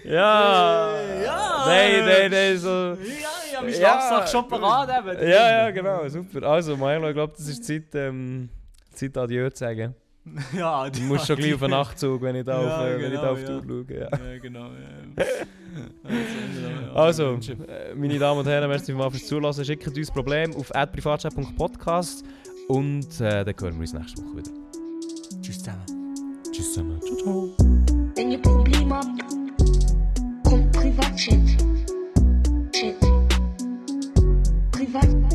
[0.05, 0.93] Ja!
[1.23, 1.63] ja!
[1.65, 2.69] Nein, nein, nein, so...
[2.69, 3.99] Ja, ich habe meine Ja.
[3.99, 5.27] Schlafsache schon parat eben.
[5.27, 6.43] Ja, ja, genau, super.
[6.43, 8.49] Also, Milo, ich glaube, das ist Zeit, ähm,
[8.93, 9.95] Zeit Adieu zu sagen.
[10.57, 13.13] ja Du musst schon gleich auf den Nachtzug, wenn ich da Ja, auf, äh, wenn
[13.13, 13.57] ich da genau, auf die ja.
[13.57, 13.95] Uhr schaue.
[13.97, 14.31] Ja.
[14.33, 14.65] Ja, genau.
[14.65, 15.25] Ja.
[16.95, 17.35] Also,
[17.67, 19.53] äh, meine Damen und Herren, merci mal fürs Zuhören.
[19.63, 22.25] Schickt uns Problem auf privatchat.podcast
[22.67, 24.51] und äh, dann hören wir uns nächste Woche wieder.
[25.41, 26.15] Tschüss zusammen.
[26.51, 26.99] Tschüss zusammen.
[27.01, 27.58] Ciao, ciao.
[31.19, 31.59] Cheat.
[32.71, 32.95] Cheat.
[34.71, 35.28] Privat.